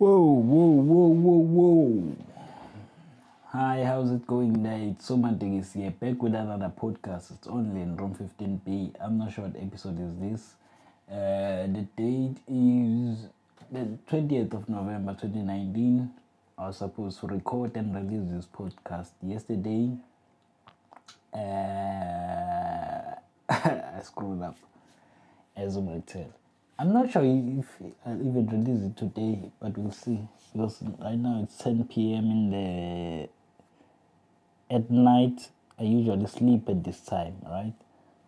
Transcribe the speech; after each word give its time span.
Whoa, 0.00 0.18
whoa, 0.18 0.80
whoa, 0.80 1.08
whoa, 1.08 1.38
whoa. 1.42 2.16
Hi, 3.48 3.84
how's 3.84 4.10
it 4.10 4.26
going 4.26 4.62
there? 4.62 4.78
It's 4.92 5.10
Somantegis 5.10 5.74
here, 5.74 5.90
back 5.90 6.22
with 6.22 6.34
another 6.34 6.72
podcast. 6.74 7.30
It's 7.32 7.46
only 7.46 7.82
in 7.82 7.96
room 7.96 8.14
15B. 8.14 8.94
I'm 8.98 9.18
not 9.18 9.34
sure 9.34 9.44
what 9.44 9.62
episode 9.62 10.00
is 10.00 10.16
this. 10.18 10.54
Uh, 11.06 11.66
the 11.66 11.86
date 11.98 12.38
is 12.48 13.26
the 13.70 13.98
20th 14.10 14.54
of 14.54 14.70
November 14.70 15.12
2019. 15.20 16.10
I 16.56 16.66
was 16.68 16.78
supposed 16.78 17.20
to 17.20 17.26
record 17.26 17.76
and 17.76 17.94
release 17.94 18.32
this 18.32 18.46
podcast 18.46 19.10
yesterday. 19.22 19.90
Uh, 21.34 23.16
I 23.50 24.00
screwed 24.02 24.40
up, 24.40 24.56
as 25.54 25.76
you 25.76 25.82
might 25.82 26.06
tell. 26.06 26.39
I'm 26.80 26.94
not 26.94 27.10
sure 27.10 27.22
if 27.22 27.66
I'll 28.06 28.26
even 28.26 28.46
release 28.46 28.86
it 28.86 28.96
today, 28.96 29.52
but 29.60 29.76
we'll 29.76 29.92
see. 29.92 30.18
Because 30.54 30.82
right 30.98 31.18
now 31.18 31.42
it's 31.44 31.58
10 31.58 31.84
p.m. 31.84 32.30
in 32.30 32.50
the 32.50 33.28
at 34.74 34.90
night. 34.90 35.50
I 35.78 35.82
usually 35.82 36.26
sleep 36.26 36.70
at 36.70 36.82
this 36.82 37.00
time, 37.00 37.34
right? 37.44 37.74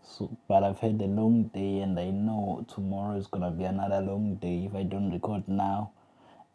So, 0.05 0.37
but 0.49 0.65
I've 0.65 0.81
had 0.81 1.01
a 1.01 1.07
long 1.07 1.45
day, 1.45 1.79
and 1.79 1.99
I 1.99 2.11
know 2.11 2.67
tomorrow 2.69 3.17
is 3.17 3.27
gonna 3.27 3.51
be 3.51 3.65
another 3.65 4.03
long 4.03 4.35
day. 4.35 4.67
If 4.67 4.75
I 4.75 4.83
don't 4.83 5.11
record 5.11 5.49
now, 5.49 5.93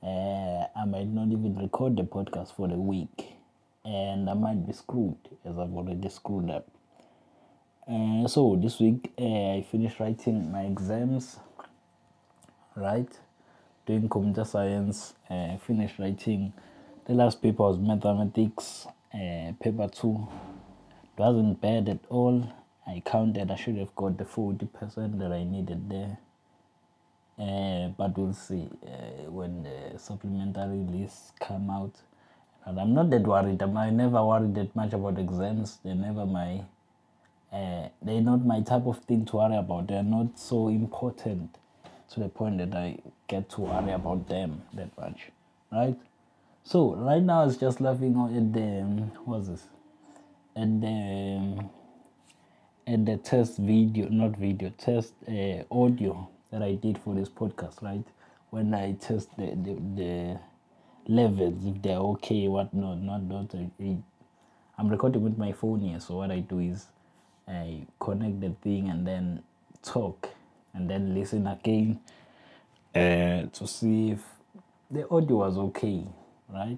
uh, 0.03 0.67
I 0.79 0.85
might 0.85 1.07
not 1.07 1.29
even 1.29 1.57
record 1.57 1.97
the 1.97 2.03
podcast 2.03 2.55
for 2.55 2.67
the 2.67 2.75
week, 2.75 3.25
and 3.83 4.29
I 4.29 4.35
might 4.35 4.67
be 4.67 4.73
screwed 4.73 5.17
as 5.43 5.57
I've 5.57 5.73
already 5.73 6.09
screwed 6.09 6.51
up. 6.51 6.67
Uh, 7.91 8.27
so 8.27 8.55
this 8.55 8.79
week 8.79 9.11
uh, 9.19 9.55
I 9.55 9.65
finished 9.71 9.99
writing 9.99 10.51
my 10.51 10.61
exams 10.61 11.39
right? 12.77 13.11
Doing 13.85 14.07
computer 14.07 14.45
science, 14.45 15.13
uh, 15.29 15.57
finished 15.57 15.99
writing. 15.99 16.53
The 17.05 17.13
last 17.13 17.41
paper 17.41 17.63
was 17.63 17.79
mathematics, 17.79 18.85
uh, 19.13 19.53
paper 19.59 19.87
two. 19.87 20.27
It 21.03 21.19
wasn't 21.19 21.59
bad 21.59 21.89
at 21.89 21.99
all. 22.09 22.53
I 22.85 23.01
counted, 23.05 23.51
I 23.51 23.55
should 23.55 23.77
have 23.77 23.95
got 23.95 24.17
the 24.17 24.23
40% 24.23 25.19
that 25.19 25.31
I 25.31 25.43
needed 25.43 25.89
there. 25.89 26.17
Uh, 27.39 27.89
but 27.97 28.17
we'll 28.17 28.33
see 28.33 28.69
uh, 28.85 29.29
when 29.29 29.63
the 29.63 29.97
supplementary 29.99 30.77
lists 30.77 31.31
come 31.39 31.69
out. 31.69 31.93
And 32.65 32.79
I'm 32.79 32.93
not 32.93 33.09
that 33.11 33.23
worried. 33.23 33.61
I'm, 33.61 33.77
I 33.77 33.89
never 33.89 34.23
worried 34.23 34.55
that 34.55 34.75
much 34.75 34.93
about 34.93 35.19
exams. 35.19 35.79
They're 35.83 35.95
never 35.95 36.25
my, 36.25 36.63
uh, 37.51 37.89
they're 38.01 38.21
not 38.21 38.45
my 38.45 38.61
type 38.61 38.85
of 38.85 38.99
thing 38.99 39.25
to 39.25 39.37
worry 39.37 39.55
about. 39.55 39.87
They're 39.87 40.03
not 40.03 40.39
so 40.39 40.67
important 40.67 41.57
to 42.13 42.19
the 42.19 42.29
point 42.29 42.57
that 42.57 42.73
I 42.75 42.99
get 43.27 43.49
to 43.51 43.61
worry 43.61 43.91
about 43.91 44.27
them 44.27 44.61
that 44.73 44.97
much, 44.97 45.29
right? 45.71 45.95
So 46.63 46.95
right 46.95 47.21
now 47.21 47.45
it's 47.45 47.57
just 47.57 47.81
laughing 47.81 48.15
at 48.35 48.53
the 48.53 48.81
um, 48.81 49.11
what's 49.25 49.47
this? 49.47 49.63
At 50.55 50.81
the 50.81 50.87
um, 50.87 51.69
at 52.85 53.05
the 53.05 53.17
test 53.17 53.57
video, 53.57 54.07
not 54.09 54.37
video, 54.37 54.69
test 54.77 55.13
uh, 55.27 55.63
audio 55.71 56.29
that 56.51 56.61
I 56.61 56.75
did 56.75 56.97
for 56.97 57.13
this 57.13 57.29
podcast, 57.29 57.81
right? 57.81 58.05
When 58.49 58.73
I 58.73 58.93
test 58.93 59.35
the 59.37 59.47
the, 59.55 59.77
the 59.95 60.39
levels, 61.07 61.65
if 61.65 61.81
they're 61.81 61.97
okay, 61.97 62.47
what 62.47 62.73
not, 62.73 62.95
not 62.95 63.23
not. 63.23 63.53
I, 63.55 63.97
I'm 64.77 64.89
recording 64.89 65.23
with 65.23 65.37
my 65.37 65.51
phone 65.51 65.79
here, 65.79 65.99
so 65.99 66.17
what 66.17 66.31
I 66.31 66.39
do 66.39 66.59
is 66.59 66.85
I 67.47 67.87
connect 67.99 68.41
the 68.41 68.51
thing 68.61 68.89
and 68.89 69.07
then 69.07 69.41
talk 69.81 70.29
and 70.77 70.87
then 70.89 71.15
listen 71.15 71.47
again 71.47 71.99
uh, 72.93 73.47
to 73.51 73.67
see 73.67 74.11
if 74.11 74.19
the 74.91 75.09
audio 75.09 75.37
was 75.37 75.57
okay, 75.57 76.05
right? 76.47 76.77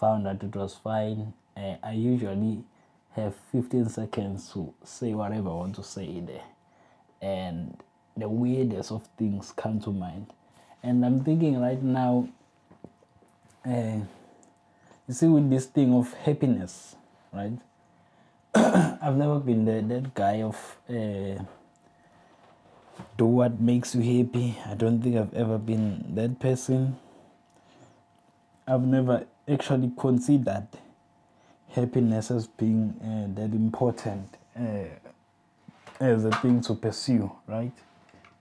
Found 0.00 0.26
that 0.26 0.42
it 0.42 0.54
was 0.54 0.74
fine. 0.74 1.32
Uh, 1.56 1.76
I 1.82 1.92
usually 1.92 2.64
have 3.12 3.34
15 3.52 3.88
seconds 3.88 4.52
to 4.52 4.74
say 4.84 5.14
whatever 5.14 5.48
I 5.48 5.52
want 5.52 5.76
to 5.76 5.84
say 5.84 6.20
there, 6.20 6.42
and 7.22 7.76
the 8.16 8.28
weirdest 8.28 8.90
of 8.90 9.06
things 9.16 9.52
come 9.56 9.80
to 9.82 9.90
mind. 9.90 10.26
And 10.82 11.04
I'm 11.04 11.22
thinking 11.22 11.60
right 11.60 11.82
now, 11.82 12.28
uh, 13.64 14.00
you 15.06 15.14
see, 15.14 15.26
with 15.26 15.48
this 15.50 15.66
thing 15.66 15.94
of 15.94 16.12
happiness, 16.14 16.96
right? 17.32 17.58
I've 18.54 19.16
never 19.16 19.38
been 19.38 19.64
the, 19.64 19.82
that 19.94 20.14
guy 20.14 20.42
of. 20.42 20.78
Uh, 20.88 21.44
do 23.16 23.26
what 23.26 23.60
makes 23.60 23.94
you 23.94 24.02
happy. 24.02 24.58
I 24.66 24.74
don't 24.74 25.02
think 25.02 25.16
I've 25.16 25.34
ever 25.34 25.58
been 25.58 26.14
that 26.14 26.38
person. 26.38 26.96
I've 28.66 28.82
never 28.86 29.26
actually 29.48 29.92
considered 29.98 30.68
happiness 31.68 32.30
as 32.30 32.46
being 32.46 32.94
uh, 33.02 33.34
that 33.40 33.52
important 33.54 34.36
uh, 34.58 34.88
as 36.00 36.24
a 36.24 36.30
thing 36.30 36.60
to 36.62 36.74
pursue, 36.74 37.30
right? 37.46 37.72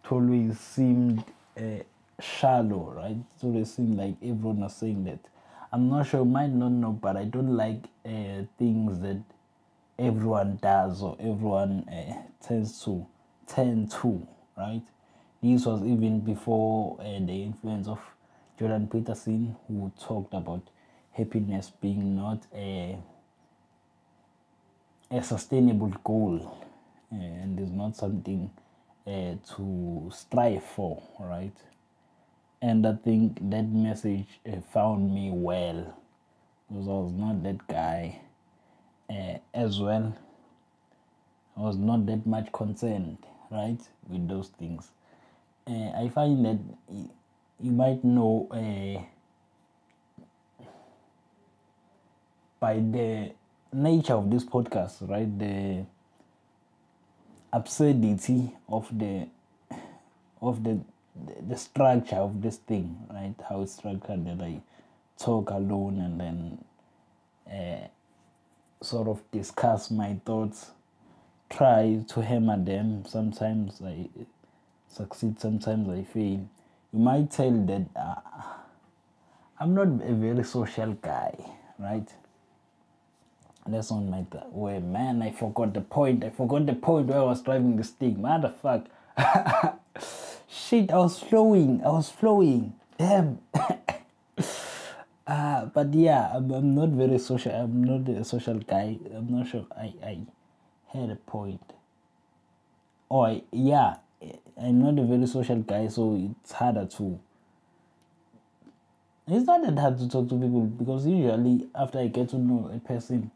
It 0.03 0.11
always 0.11 0.59
seemed 0.59 1.23
uh, 1.57 1.83
shallow, 2.19 2.93
right? 2.95 3.17
It 3.17 3.43
always 3.43 3.73
seemed 3.73 3.97
like 3.97 4.15
everyone 4.21 4.61
was 4.61 4.75
saying 4.75 5.03
that. 5.05 5.19
I'm 5.71 5.89
not 5.89 6.07
sure, 6.07 6.25
might 6.25 6.51
not 6.51 6.71
know, 6.71 6.91
but 6.91 7.15
I 7.15 7.25
don't 7.25 7.55
like 7.55 7.85
uh, 8.05 8.43
things 8.57 8.99
that 9.01 9.21
everyone 9.99 10.57
does 10.61 11.03
or 11.03 11.15
everyone 11.19 11.87
uh, 11.89 12.13
tends 12.41 12.83
to 12.85 13.05
tend 13.45 13.91
to 13.91 14.27
right? 14.59 14.81
This 15.41 15.65
was 15.65 15.81
even 15.83 16.19
before 16.19 16.97
uh, 16.99 17.03
the 17.03 17.43
influence 17.43 17.87
of 17.87 17.99
Jordan 18.59 18.87
Peterson, 18.91 19.55
who 19.67 19.91
talked 19.99 20.33
about 20.33 20.63
happiness 21.13 21.71
being 21.81 22.15
not 22.15 22.45
a 22.53 22.97
a 25.11 25.23
sustainable 25.23 25.91
goal 26.03 26.57
uh, 27.11 27.15
and 27.15 27.59
is 27.59 27.71
not 27.71 27.95
something 27.95 28.51
uh, 29.07 29.33
to 29.55 30.11
strive 30.13 30.63
for, 30.63 31.01
right? 31.19 31.55
And 32.61 32.85
I 32.85 32.93
think 32.93 33.39
that 33.49 33.63
message 33.63 34.27
uh, 34.45 34.59
found 34.71 35.11
me 35.13 35.31
well 35.31 35.97
because 36.67 36.87
I 36.87 36.91
was 36.91 37.13
not 37.13 37.41
that 37.43 37.67
guy 37.67 38.19
uh, 39.09 39.37
as 39.53 39.79
well. 39.79 40.15
I 41.57 41.61
was 41.61 41.77
not 41.77 42.05
that 42.05 42.27
much 42.27 42.51
concerned 42.51 43.17
right 43.51 43.79
with 44.07 44.27
those 44.27 44.49
things. 44.49 44.91
Uh, 45.67 45.91
i 46.01 46.09
find 46.09 46.43
that 46.45 46.57
you 47.61 47.71
might 47.71 48.03
know 48.03 48.47
uh, 48.51 49.01
by 52.59 52.75
the 52.75 53.31
nature 53.71 54.13
of 54.13 54.31
this 54.31 54.43
podcast 54.43 55.07
right 55.07 55.37
the 55.37 55.85
absurdity 57.53 58.51
of 58.67 58.87
the 58.97 59.27
of 60.41 60.63
the 60.63 60.79
the 61.47 61.57
structure 61.57 62.15
of 62.15 62.41
this 62.41 62.57
thing 62.57 62.97
right 63.11 63.35
how 63.47 63.61
it's 63.61 63.73
structured 63.73 64.25
that 64.25 64.41
i 64.43 64.59
talk 65.17 65.49
alone 65.51 65.99
and 65.99 66.19
then 66.19 66.63
uh, 67.51 67.87
sort 68.81 69.07
of 69.07 69.21
discuss 69.31 69.91
my 69.91 70.15
thoughts 70.25 70.71
try 71.49 72.03
to 72.09 72.21
hammer 72.21 72.57
them. 72.57 73.05
Sometimes 73.05 73.81
I 73.85 74.09
succeed, 74.87 75.39
sometimes 75.39 75.89
I 75.89 76.03
fail. 76.03 76.47
You 76.93 76.99
might 76.99 77.31
tell 77.31 77.51
that 77.51 77.85
uh, 77.95 78.15
I'm 79.59 79.73
not 79.75 79.87
a 80.07 80.13
very 80.13 80.43
social 80.43 80.93
guy, 80.93 81.33
right? 81.79 82.07
That's 83.67 83.91
on 83.91 84.09
my 84.09 84.25
th- 84.31 84.45
way, 84.51 84.79
man. 84.79 85.21
I 85.21 85.31
forgot 85.31 85.73
the 85.73 85.81
point. 85.81 86.23
I 86.23 86.31
forgot 86.31 86.65
the 86.65 86.73
point 86.73 87.07
where 87.07 87.19
I 87.19 87.23
was 87.23 87.41
driving 87.41 87.77
this 87.77 87.91
thing. 87.91 88.17
Motherfuck. 88.17 88.87
Shit, 90.49 90.91
I 90.91 90.97
was 90.97 91.19
flowing. 91.19 91.81
I 91.85 91.89
was 91.89 92.09
flowing. 92.09 92.73
Damn. 92.97 93.39
uh, 95.27 95.65
but 95.73 95.93
yeah, 95.93 96.31
I'm, 96.33 96.51
I'm 96.51 96.75
not 96.75 96.89
very 96.89 97.19
social. 97.19 97.51
I'm 97.53 97.83
not 97.83 98.09
a 98.09 98.23
social 98.25 98.59
guy. 98.59 98.97
I'm 99.15 99.27
not 99.29 99.47
sure. 99.47 99.67
I, 99.77 99.93
I 100.03 100.19
had 100.93 101.09
a 101.09 101.15
point. 101.15 101.73
Oh, 103.11 103.41
yeah, 103.51 103.97
I'm 104.61 104.81
not 104.81 104.99
a 104.99 105.05
very 105.07 105.25
social 105.27 105.57
guy, 105.57 105.87
so 105.87 106.15
it's 106.41 106.51
harder 106.51 106.85
to. 106.85 107.19
It's 109.27 109.45
not 109.45 109.61
that 109.61 109.79
hard 109.79 109.97
to 109.99 110.09
talk 110.09 110.27
to 110.29 110.35
people 110.35 110.61
because 110.65 111.05
usually 111.05 111.67
after 111.75 111.99
I 111.99 112.07
get 112.07 112.29
to 112.29 112.37
know 112.37 112.71
a 112.73 112.79
person, 112.79 113.31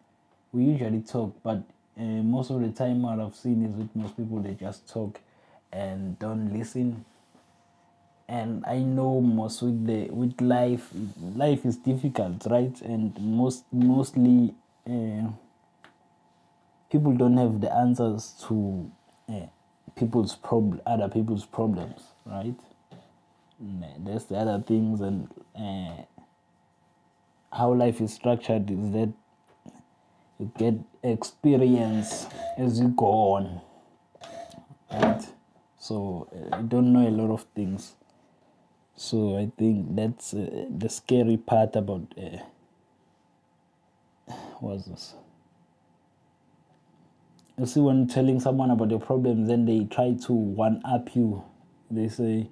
we 0.51 0.63
usually 0.65 1.01
talk. 1.01 1.35
But 1.43 1.63
uh, 1.97 2.01
most 2.01 2.49
of 2.49 2.61
the 2.61 2.69
time, 2.69 3.03
what 3.03 3.19
I've 3.19 3.35
seen 3.35 3.63
is 3.63 3.75
with 3.75 3.95
most 3.95 4.17
people, 4.17 4.39
they 4.39 4.55
just 4.55 4.89
talk 4.89 5.19
and 5.71 6.17
don't 6.19 6.51
listen. 6.57 7.05
And 8.27 8.65
I 8.65 8.79
know 8.79 9.21
most 9.21 9.61
with 9.61 9.85
the 9.85 10.09
with 10.09 10.41
life, 10.41 10.89
life 11.35 11.65
is 11.65 11.77
difficult, 11.77 12.45
right? 12.49 12.79
And 12.81 13.17
most 13.19 13.65
mostly. 13.71 14.55
Uh, 14.89 15.29
people 16.93 17.13
don't 17.13 17.37
have 17.37 17.59
the 17.61 17.73
answers 17.75 18.35
to 18.47 18.91
uh, 19.29 19.47
people's 19.95 20.35
prob- 20.35 20.81
other 20.85 21.09
people's 21.09 21.45
problems, 21.45 22.01
right? 22.25 22.55
That's 23.99 24.25
the 24.25 24.37
other 24.37 24.63
things, 24.65 25.01
and 25.01 25.27
uh, 25.55 26.03
how 27.51 27.73
life 27.73 28.01
is 28.01 28.13
structured 28.13 28.69
is 28.71 28.91
that 28.91 29.13
you 30.39 30.51
get 30.57 30.75
experience 31.03 32.27
as 32.57 32.79
you 32.79 32.89
go 32.89 33.05
on 33.05 33.61
right? 34.91 35.25
So 35.79 36.27
uh, 36.31 36.57
you 36.57 36.67
don't 36.67 36.93
know 36.93 37.07
a 37.07 37.11
lot 37.11 37.33
of 37.33 37.45
things. 37.55 37.95
So 38.95 39.37
i 39.37 39.51
think 39.57 39.95
that's 39.95 40.31
the 40.31 40.87
scary 40.89 41.37
part 41.37 41.75
about 41.75 42.13
what's 44.59 44.85
this 44.85 45.15
you 47.57 47.67
see 47.67 47.79
when 47.79 48.07
telling 48.07 48.39
someone 48.39 48.71
about 48.71 48.89
your 48.89 48.99
problems 48.99 49.47
then 49.47 49.65
they 49.65 49.85
try 49.85 50.13
to 50.13 50.33
one 50.33 50.81
up 50.85 51.15
you. 51.15 51.43
They 51.91 52.07
say 52.07 52.49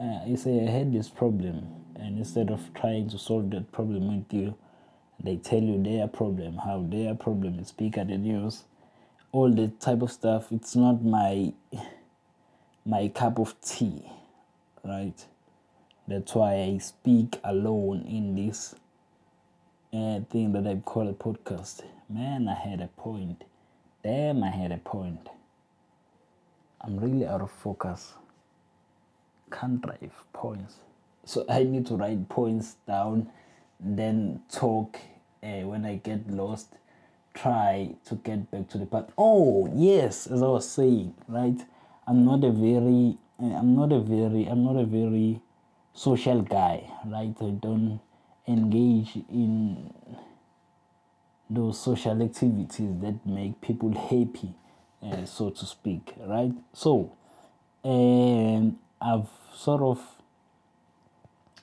uh, 0.00 0.20
you 0.26 0.36
say 0.36 0.66
i 0.66 0.70
had 0.70 0.92
this 0.92 1.08
problem 1.08 1.68
and 1.94 2.18
instead 2.18 2.50
of 2.50 2.72
trying 2.74 3.08
to 3.10 3.18
solve 3.18 3.50
that 3.50 3.70
problem 3.70 4.16
with 4.16 4.32
you 4.32 4.56
they 5.22 5.36
tell 5.36 5.60
you 5.62 5.80
their 5.82 6.08
problem 6.08 6.56
how 6.64 6.84
their 6.88 7.14
problem 7.14 7.58
is 7.58 7.70
bigger 7.72 8.04
than 8.04 8.24
yours. 8.24 8.64
All 9.32 9.52
that 9.54 9.80
type 9.80 10.02
of 10.02 10.10
stuff 10.10 10.50
it's 10.50 10.74
not 10.74 11.04
my 11.04 11.52
my 12.84 13.08
cup 13.08 13.38
of 13.38 13.54
tea 13.60 14.02
right? 14.84 15.24
That's 16.08 16.34
why 16.34 16.54
i 16.54 16.78
speak 16.78 17.38
alone 17.44 18.04
in 18.08 18.34
this 18.34 18.74
uh, 19.92 20.20
thing 20.28 20.52
that 20.52 20.66
i 20.66 20.74
call 20.76 21.08
a 21.08 21.12
podcast. 21.12 21.82
Man 22.08 22.48
i 22.48 22.54
had 22.54 22.80
a 22.80 22.88
point 22.88 23.44
damn 24.02 24.42
i 24.42 24.50
had 24.50 24.72
a 24.72 24.78
point. 24.78 25.28
I'm 26.82 26.98
really 26.98 27.26
out 27.26 27.42
of 27.42 27.50
focus. 27.50 28.14
Can't 29.50 29.82
drive 29.82 30.12
points. 30.32 30.76
So 31.24 31.44
i 31.48 31.62
need 31.64 31.86
to 31.86 31.96
write 31.96 32.28
points 32.28 32.76
down 32.86 33.28
then 33.80 34.40
talk 34.52 34.98
uh, 35.42 35.62
when 35.70 35.84
i 35.84 35.96
get 35.96 36.28
lost 36.30 36.68
try 37.34 37.94
to 38.04 38.14
get 38.16 38.50
back 38.50 38.68
to 38.68 38.78
the 38.78 38.86
path 38.86 39.06
oh 39.16 39.70
yes 39.74 40.26
as 40.26 40.42
i 40.42 40.46
was 40.46 40.68
saying 40.68 41.14
right? 41.28 41.58
I'm 42.06 42.24
not 42.24 42.44
a 42.44 42.50
very 42.50 43.16
uh, 43.42 43.56
i'm 43.58 43.74
not 43.76 43.92
a 43.92 44.00
very 44.00 44.46
i'm 44.46 44.64
not 44.64 44.76
a 44.76 44.84
very 44.84 45.40
social 45.94 46.42
guy 46.42 46.90
right? 47.06 47.34
I 47.40 47.50
don't 47.50 48.00
engage 48.48 49.16
in 49.30 49.92
those 51.50 51.80
social 51.80 52.22
activities 52.22 52.90
that 53.00 53.26
make 53.26 53.60
people 53.60 53.92
happy 53.92 54.54
uh, 55.02 55.24
so 55.26 55.50
to 55.50 55.66
speak 55.66 56.14
right 56.26 56.52
so 56.72 57.12
um, 57.84 58.78
i've 59.00 59.28
sort 59.54 59.82
of 59.82 60.00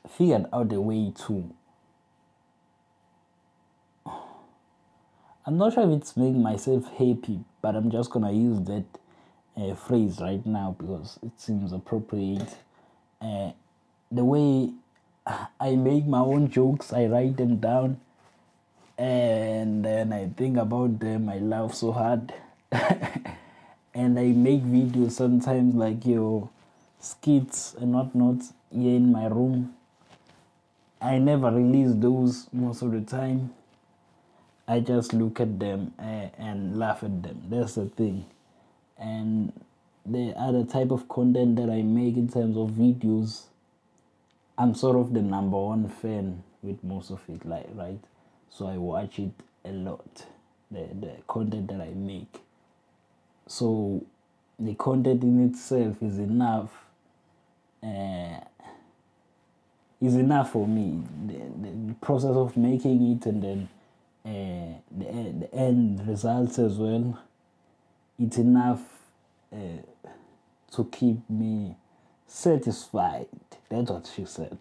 figured 0.10 0.46
out 0.54 0.72
a 0.74 0.82
way 0.82 1.12
to 1.16 1.54
I'm 5.48 5.58
not 5.58 5.74
sure 5.76 5.84
if 5.90 6.02
it's 6.02 6.18
making 6.18 6.44
myself 6.44 6.90
happy, 6.92 7.40
but 7.62 7.74
I'm 7.78 7.90
just 7.90 8.12
gonna 8.12 8.34
use 8.34 8.60
that 8.64 8.84
uh, 9.56 9.76
phrase 9.76 10.20
right 10.20 10.46
now 10.46 10.76
because 10.78 11.18
it 11.24 11.40
seems 11.40 11.72
appropriate. 11.72 12.58
Uh, 13.22 13.52
the 14.12 14.26
way 14.26 14.72
I 15.60 15.78
make 15.78 16.06
my 16.06 16.20
own 16.20 16.50
jokes, 16.50 16.92
I 16.92 17.06
write 17.06 17.38
them 17.38 17.58
down, 17.60 18.02
and 18.98 19.84
then 19.86 20.14
I 20.14 20.28
think 20.28 20.58
about 20.58 21.00
them. 21.00 21.30
I 21.30 21.40
laugh 21.40 21.74
so 21.74 21.92
hard, 21.92 22.34
and 22.72 24.20
I 24.20 24.32
make 24.32 24.64
videos 24.64 25.12
sometimes 25.12 25.76
like 25.76 26.06
your 26.06 26.50
skits 27.00 27.76
and 27.80 27.94
whatnot 27.94 28.42
here 28.72 28.96
in 28.96 29.12
my 29.12 29.28
room. 29.28 29.74
I 31.00 31.20
never 31.20 31.52
release 31.52 31.94
those 31.94 32.48
most 32.52 32.82
of 32.82 32.92
the 32.92 33.02
time 33.02 33.54
I 34.70 34.82
just 34.82 35.14
look 35.14 35.40
at 35.40 35.60
them 35.60 35.94
uh, 35.98 36.28
and 36.38 36.78
laugh 36.78 37.02
at 37.02 37.24
them. 37.24 37.42
That's 37.50 37.76
the 37.76 37.86
thing. 37.86 38.26
And 38.98 39.54
the 40.06 40.34
other 40.38 40.66
type 40.66 40.92
of 40.92 41.08
content 41.08 41.56
that 41.56 41.70
I 41.70 41.84
make 41.84 42.18
in 42.18 42.28
terms 42.28 42.58
of 42.58 42.72
videos, 42.72 43.44
I'm 44.58 44.76
sort 44.76 44.98
of 44.98 45.14
the 45.14 45.22
number 45.22 45.58
one 45.58 45.88
fan 45.88 46.44
with 46.62 46.84
most 46.84 47.12
of 47.12 47.22
it, 47.30 47.46
like 47.46 47.68
right. 47.76 48.00
So 48.50 48.68
I 48.68 48.78
watch 48.78 49.20
it 49.20 49.32
a 49.66 49.72
lot. 49.72 50.26
The 50.72 50.88
the 51.00 51.12
content 51.28 51.68
that 51.70 51.82
I 51.82 51.94
make. 51.94 52.42
So 53.48 54.04
the 54.60 54.74
content 54.76 55.24
in 55.24 55.50
itself 55.50 56.02
is 56.02 56.18
enough. 56.18 56.72
Uh, 57.84 58.40
is 60.02 60.16
enough 60.16 60.52
for 60.52 60.68
me. 60.68 61.04
The, 61.26 61.38
the 61.88 61.94
process 61.96 62.36
of 62.36 62.56
making 62.56 63.12
it 63.14 63.26
and 63.26 63.44
then 63.44 63.70
uh, 64.26 64.80
the, 64.92 65.34
the 65.40 65.56
end 65.56 66.08
results 66.08 66.60
as 66.60 66.78
well, 66.78 67.20
it's 68.20 68.38
enough 68.38 68.82
uh, 69.54 69.58
to 70.72 70.86
keep 70.92 71.28
me 71.30 71.76
satisfied. 72.28 73.28
That's 73.70 73.90
what 73.90 74.12
she 74.14 74.26
said, 74.26 74.58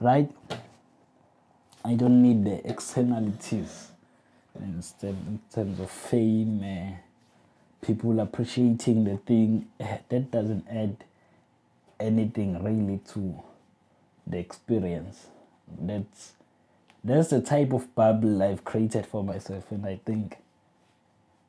right? 0.00 0.30
I 1.84 1.94
don't 1.94 2.22
need 2.22 2.44
the 2.44 2.66
externalities 2.68 3.88
in 4.60 5.40
terms 5.52 5.80
of 5.80 5.90
fame, 5.90 6.62
uh, 6.62 7.84
people 7.84 8.20
appreciating 8.20 9.04
the 9.04 9.16
thing. 9.16 9.66
That 9.78 10.30
doesn't 10.30 10.66
add 10.70 11.04
anything 11.98 12.62
really 12.62 13.00
to 13.14 13.42
the 14.26 14.38
experience. 14.38 15.26
That's 15.80 16.32
that's 17.02 17.30
the 17.30 17.40
type 17.40 17.72
of 17.72 17.92
bubble 17.96 18.42
I've 18.42 18.64
created 18.64 19.06
for 19.06 19.24
myself, 19.24 19.70
and 19.72 19.84
I 19.84 20.00
think 20.04 20.36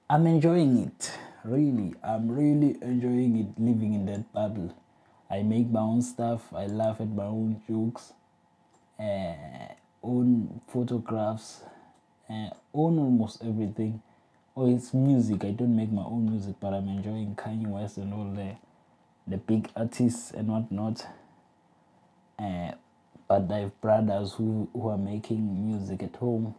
I'm 0.09 0.25
enjoying 0.25 0.77
it. 0.79 1.11
Really, 1.43 1.93
I'm 2.03 2.31
really 2.31 2.77
enjoying 2.81 3.37
it 3.37 3.61
living 3.61 3.93
in 3.93 4.05
that 4.07 4.31
bubble. 4.33 4.73
I 5.29 5.43
make 5.43 5.69
my 5.69 5.81
own 5.81 6.01
stuff, 6.01 6.53
I 6.53 6.67
laugh 6.67 7.01
at 7.01 7.09
my 7.09 7.25
own 7.25 7.61
jokes, 7.67 8.13
uh, 8.99 9.73
own 10.03 10.61
photographs, 10.67 11.61
uh, 12.29 12.49
own 12.73 12.99
almost 12.99 13.43
everything. 13.43 14.01
Oh, 14.55 14.73
it's 14.73 14.93
music. 14.93 15.43
I 15.45 15.51
don't 15.51 15.75
make 15.75 15.91
my 15.91 16.03
own 16.03 16.29
music, 16.29 16.55
but 16.59 16.73
I'm 16.73 16.87
enjoying 16.87 17.35
Kanye 17.35 17.67
West 17.67 17.97
and 17.97 18.13
all 18.13 18.25
the 18.25 18.55
the 19.25 19.37
big 19.37 19.69
artists 19.75 20.31
and 20.31 20.49
whatnot. 20.49 21.05
Uh, 22.37 22.71
but 23.27 23.49
I 23.51 23.59
have 23.59 23.81
brothers 23.81 24.33
who, 24.33 24.69
who 24.73 24.89
are 24.89 24.97
making 24.97 25.65
music 25.65 26.03
at 26.03 26.15
home. 26.17 26.55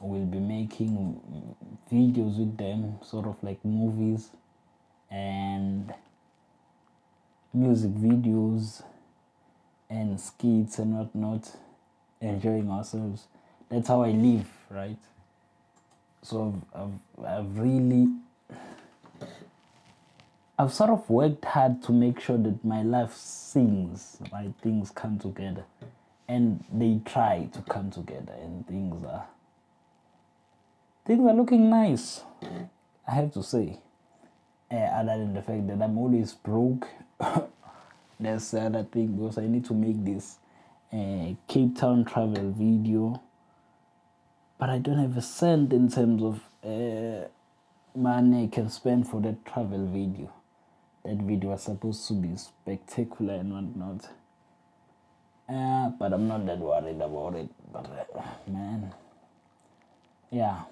We'll 0.00 0.24
be 0.24 0.38
making 0.38 1.20
videos 1.92 2.38
with 2.38 2.56
them, 2.56 2.98
sort 3.02 3.26
of 3.26 3.36
like 3.42 3.62
movies 3.64 4.30
and 5.10 5.92
music 7.52 7.90
videos 7.90 8.82
and 9.90 10.18
skits 10.18 10.78
and 10.78 10.96
whatnot, 10.96 11.54
enjoying 12.20 12.70
ourselves. 12.70 13.26
That's 13.68 13.88
how 13.88 14.02
I 14.02 14.10
live, 14.10 14.48
right? 14.70 14.98
So 16.22 16.60
I've, 16.74 16.82
I've, 16.82 17.26
I've 17.26 17.58
really 17.58 18.08
I've 20.60 20.74
sort 20.74 20.90
of 20.90 21.08
worked 21.08 21.46
hard 21.46 21.82
to 21.84 21.92
make 21.92 22.20
sure 22.20 22.36
that 22.36 22.62
my 22.62 22.82
life 22.82 23.14
sings, 23.14 24.18
my 24.30 24.48
things 24.60 24.90
come 24.90 25.18
together. 25.18 25.64
And 26.28 26.62
they 26.70 27.00
try 27.06 27.48
to 27.54 27.62
come 27.62 27.90
together 27.90 28.34
and 28.34 28.66
things 28.66 29.02
are 29.04 29.26
things 31.06 31.26
are 31.26 31.32
looking 31.32 31.70
nice. 31.70 32.24
I 33.08 33.12
have 33.14 33.32
to 33.32 33.42
say. 33.42 33.78
Uh, 34.70 34.76
other 34.76 35.16
than 35.16 35.32
the 35.32 35.40
fact 35.40 35.66
that 35.68 35.80
I'm 35.80 35.96
always 35.96 36.34
broke. 36.34 36.86
That's 38.20 38.50
the 38.50 38.60
other 38.60 38.84
thing 38.84 39.16
because 39.16 39.38
I 39.38 39.46
need 39.46 39.64
to 39.64 39.74
make 39.74 40.04
this 40.04 40.39
uh, 40.92 41.34
Cape 41.48 41.78
Town 41.78 42.04
travel 42.04 42.52
video. 42.52 43.22
But 44.58 44.70
I 44.70 44.78
don't 44.78 44.98
have 44.98 45.16
a 45.16 45.22
cent 45.22 45.72
in 45.72 45.90
terms 45.90 46.22
of 46.22 46.40
uh, 46.64 47.28
money 47.94 48.44
I 48.44 48.46
can 48.48 48.68
spend 48.68 49.08
for 49.08 49.20
that 49.22 49.44
travel 49.44 49.86
video 49.86 50.32
that 51.04 51.16
video 51.16 51.50
was 51.50 51.62
supposed 51.62 52.06
to 52.08 52.14
be 52.14 52.36
spectacular 52.36 53.34
and 53.34 53.52
whatnot. 53.52 54.10
Uh, 55.48 55.90
but 55.98 56.12
I'm 56.12 56.28
not 56.28 56.46
that 56.46 56.58
worried 56.58 57.00
about 57.00 57.34
it. 57.34 57.48
But 57.72 57.86
uh, 58.14 58.50
man, 58.50 58.94
yeah, 60.30 60.62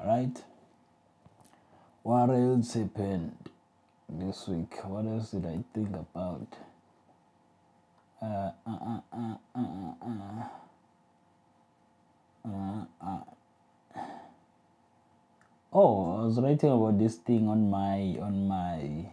right. 0.00 0.36
What 2.02 2.30
else 2.30 2.74
happened 2.74 3.36
this 4.08 4.48
week? 4.48 4.82
What 4.84 5.06
else 5.06 5.30
did 5.30 5.46
I 5.46 5.62
think 5.72 5.94
about? 5.94 6.46
Uh, 8.24 8.52
uh, 8.66 8.70
uh, 8.70 9.00
uh, 9.12 9.36
uh, 9.54 9.94
uh. 10.02 10.48
Uh, 12.48 12.84
uh. 13.02 13.20
Oh, 15.70 16.20
I 16.20 16.24
was 16.24 16.40
writing 16.40 16.70
about 16.70 16.98
this 16.98 17.16
thing 17.16 17.48
on 17.48 17.68
my 17.68 18.16
on 18.22 18.48
my 18.48 19.12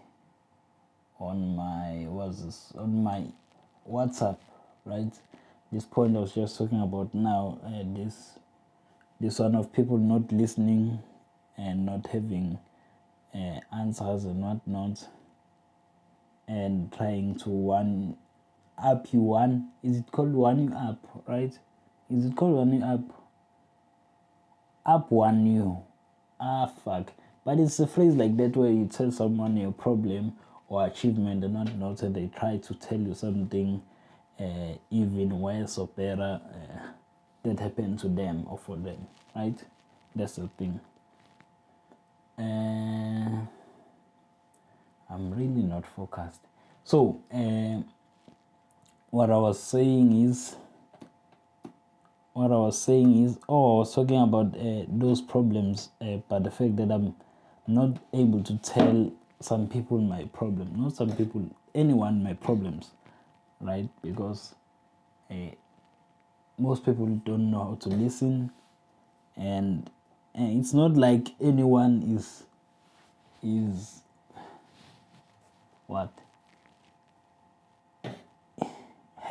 on 1.19 1.57
my 1.57 2.07
was 2.07 2.45
this 2.45 2.71
on 2.77 3.03
my 3.03 3.25
WhatsApp, 3.89 4.37
right? 4.85 5.11
this 5.73 5.83
point 5.83 6.15
I 6.15 6.21
was 6.21 6.33
just 6.33 6.57
talking 6.57 6.81
about 6.81 7.13
now, 7.13 7.59
uh, 7.65 7.83
this 7.95 8.39
this 9.19 9.39
one 9.39 9.55
of 9.55 9.73
people 9.73 9.97
not 9.97 10.31
listening 10.31 10.99
and 11.57 11.85
not 11.85 12.07
having 12.07 12.59
uh, 13.35 13.59
answers 13.75 14.23
and 14.23 14.41
whatnot, 14.41 15.05
and 16.47 16.93
trying 16.93 17.35
to 17.39 17.49
one 17.49 18.15
up 18.83 19.11
you 19.13 19.19
one. 19.19 19.69
Is 19.83 19.97
it 19.97 20.11
called 20.11 20.33
one 20.33 20.73
up? 20.73 21.23
Right? 21.27 21.57
Is 22.09 22.25
it 22.25 22.35
called 22.35 22.55
one 22.55 22.83
up? 22.83 23.01
Up 24.85 25.11
one 25.11 25.45
you. 25.45 25.83
Ah 26.39 26.67
fuck. 26.67 27.11
But 27.43 27.59
it's 27.59 27.79
a 27.79 27.87
phrase 27.87 28.15
like 28.15 28.37
that 28.37 28.55
where 28.55 28.71
you 28.71 28.85
tell 28.85 29.11
someone 29.11 29.57
your 29.57 29.71
problem 29.71 30.33
or 30.67 30.85
achievement 30.85 31.43
and 31.43 31.53
whatnot, 31.53 32.01
and 32.01 32.15
they 32.15 32.27
try 32.27 32.57
to 32.57 32.73
tell 32.75 32.99
you 32.99 33.13
something 33.13 33.81
uh, 34.39 34.73
even 34.89 35.39
worse 35.39 35.77
or 35.77 35.87
better 35.87 36.39
uh, 36.43 36.79
that 37.43 37.59
happened 37.59 37.99
to 37.99 38.07
them 38.07 38.45
or 38.47 38.57
for 38.57 38.77
them, 38.77 39.07
right? 39.35 39.57
That's 40.15 40.35
the 40.35 40.49
thing. 40.57 40.79
Uh, 42.37 43.45
I'm 45.13 45.31
really 45.31 45.63
not 45.63 45.85
focused. 45.95 46.41
So, 46.83 47.21
uh, 47.33 47.83
what 49.11 49.29
I 49.29 49.37
was 49.37 49.61
saying 49.61 50.23
is, 50.27 50.55
what 52.33 52.51
I 52.51 52.55
was 52.55 52.81
saying 52.81 53.25
is, 53.25 53.37
oh, 53.49 53.77
I 53.77 53.79
was 53.79 53.95
talking 53.95 54.21
about 54.21 54.57
uh, 54.57 54.85
those 54.89 55.21
problems, 55.21 55.89
uh, 56.01 56.17
but 56.29 56.43
the 56.43 56.51
fact 56.51 56.77
that 56.77 56.91
I'm 56.91 57.15
not 57.67 57.97
able 58.13 58.43
to 58.43 58.57
tell 58.57 59.11
some 59.41 59.67
people 59.67 59.99
my 59.99 60.25
problem, 60.33 60.73
not 60.75 60.95
some 60.95 61.15
people, 61.15 61.49
anyone 61.75 62.23
my 62.23 62.33
problems 62.33 62.91
right? 63.61 63.89
Because 64.01 64.55
uh, 65.29 65.35
most 66.57 66.85
people 66.85 67.05
don't 67.07 67.51
know 67.51 67.59
how 67.59 67.77
to 67.81 67.89
listen, 67.89 68.51
and, 69.37 69.89
and 70.35 70.59
it's 70.59 70.73
not 70.73 70.93
like 70.95 71.29
anyone 71.39 72.03
is 72.15 72.43
is 73.43 74.01
what 75.87 76.11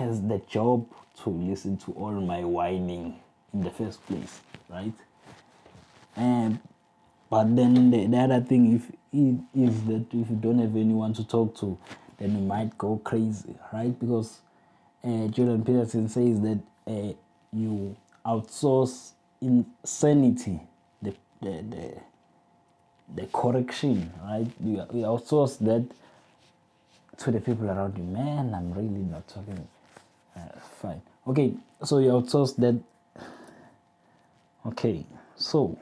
has 0.01 0.23
the 0.23 0.41
job 0.49 0.87
to 1.23 1.31
listen 1.31 1.77
to 1.77 1.93
all 1.93 2.13
my 2.13 2.43
whining 2.43 3.21
in 3.53 3.63
the 3.63 3.71
first 3.71 4.05
place, 4.07 4.41
right? 4.69 4.95
And 6.17 6.59
but 7.29 7.55
then 7.55 7.91
the, 7.91 8.07
the 8.07 8.17
other 8.17 8.41
thing 8.41 8.75
if 8.75 8.91
is 9.13 9.85
that 9.85 10.07
if 10.13 10.31
you 10.31 10.39
don't 10.41 10.59
have 10.59 10.75
anyone 10.77 11.13
to 11.15 11.25
talk 11.27 11.57
to, 11.59 11.77
then 12.19 12.33
you 12.37 12.43
might 12.43 12.77
go 12.79 13.01
crazy, 13.05 13.55
right? 13.73 13.99
Because 13.99 14.41
uh, 15.05 15.27
Jordan 15.29 15.65
Peterson 15.65 16.09
says 16.09 16.41
that 16.41 16.61
uh, 16.87 17.13
you 17.53 17.97
outsource 18.25 19.13
insanity, 19.41 20.61
the, 21.03 21.15
the, 21.41 21.65
the, 21.71 21.95
the 23.17 23.27
correction, 23.33 24.13
right? 24.25 24.47
You, 24.63 24.77
you 24.93 25.05
outsource 25.05 25.59
that 25.59 25.87
to 27.19 27.31
the 27.31 27.41
people 27.41 27.69
around 27.69 27.99
you. 27.99 28.05
Man, 28.05 28.55
I'm 28.55 28.73
really 28.73 29.05
not 29.05 29.27
talking 29.29 29.67
uh, 30.37 30.59
fine. 30.81 31.03
Okay, 31.27 31.55
so 31.85 31.99
you 31.99 32.11
outsource 32.11 32.57
that. 32.57 32.81
Okay, 34.67 35.07
so 35.37 35.79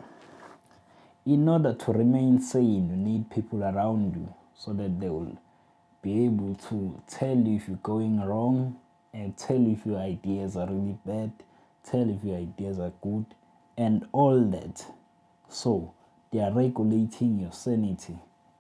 in 1.26 1.48
order 1.48 1.74
to 1.74 1.92
remain 1.92 2.40
sane, 2.40 2.88
you 2.90 2.96
need 2.96 3.30
people 3.30 3.62
around 3.62 4.14
you 4.14 4.32
so 4.56 4.72
that 4.72 5.00
they 5.00 5.08
will 5.08 5.36
be 6.02 6.24
able 6.24 6.54
to 6.54 7.00
tell 7.08 7.36
you 7.36 7.56
if 7.56 7.68
you're 7.68 7.76
going 7.82 8.20
wrong 8.20 8.78
and 9.12 9.36
tell 9.36 9.58
you 9.58 9.72
if 9.72 9.84
your 9.84 9.98
ideas 9.98 10.56
are 10.56 10.66
really 10.66 10.96
bad, 11.04 11.32
tell 11.84 12.08
if 12.08 12.22
your 12.24 12.36
ideas 12.36 12.78
are 12.78 12.92
good, 13.02 13.26
and 13.76 14.06
all 14.12 14.40
that. 14.40 14.86
So 15.48 15.94
they 16.32 16.40
are 16.40 16.52
regulating 16.52 17.40
your 17.40 17.52
sanity. 17.52 18.16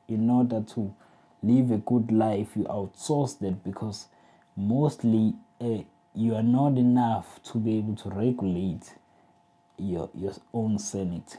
In 0.08 0.28
order 0.30 0.62
to 0.74 0.94
live 1.42 1.70
a 1.70 1.78
good 1.78 2.10
life, 2.10 2.56
you 2.56 2.64
outsource 2.64 3.38
that 3.40 3.62
because 3.62 4.06
mostly 4.56 5.34
uh, 5.60 5.82
you 6.14 6.34
are 6.34 6.42
not 6.42 6.76
enough 6.76 7.42
to 7.44 7.58
be 7.58 7.78
able 7.78 7.96
to 7.96 8.08
regulate 8.10 8.94
your 9.76 10.10
your 10.14 10.34
own 10.52 10.78
sanity. 10.78 11.38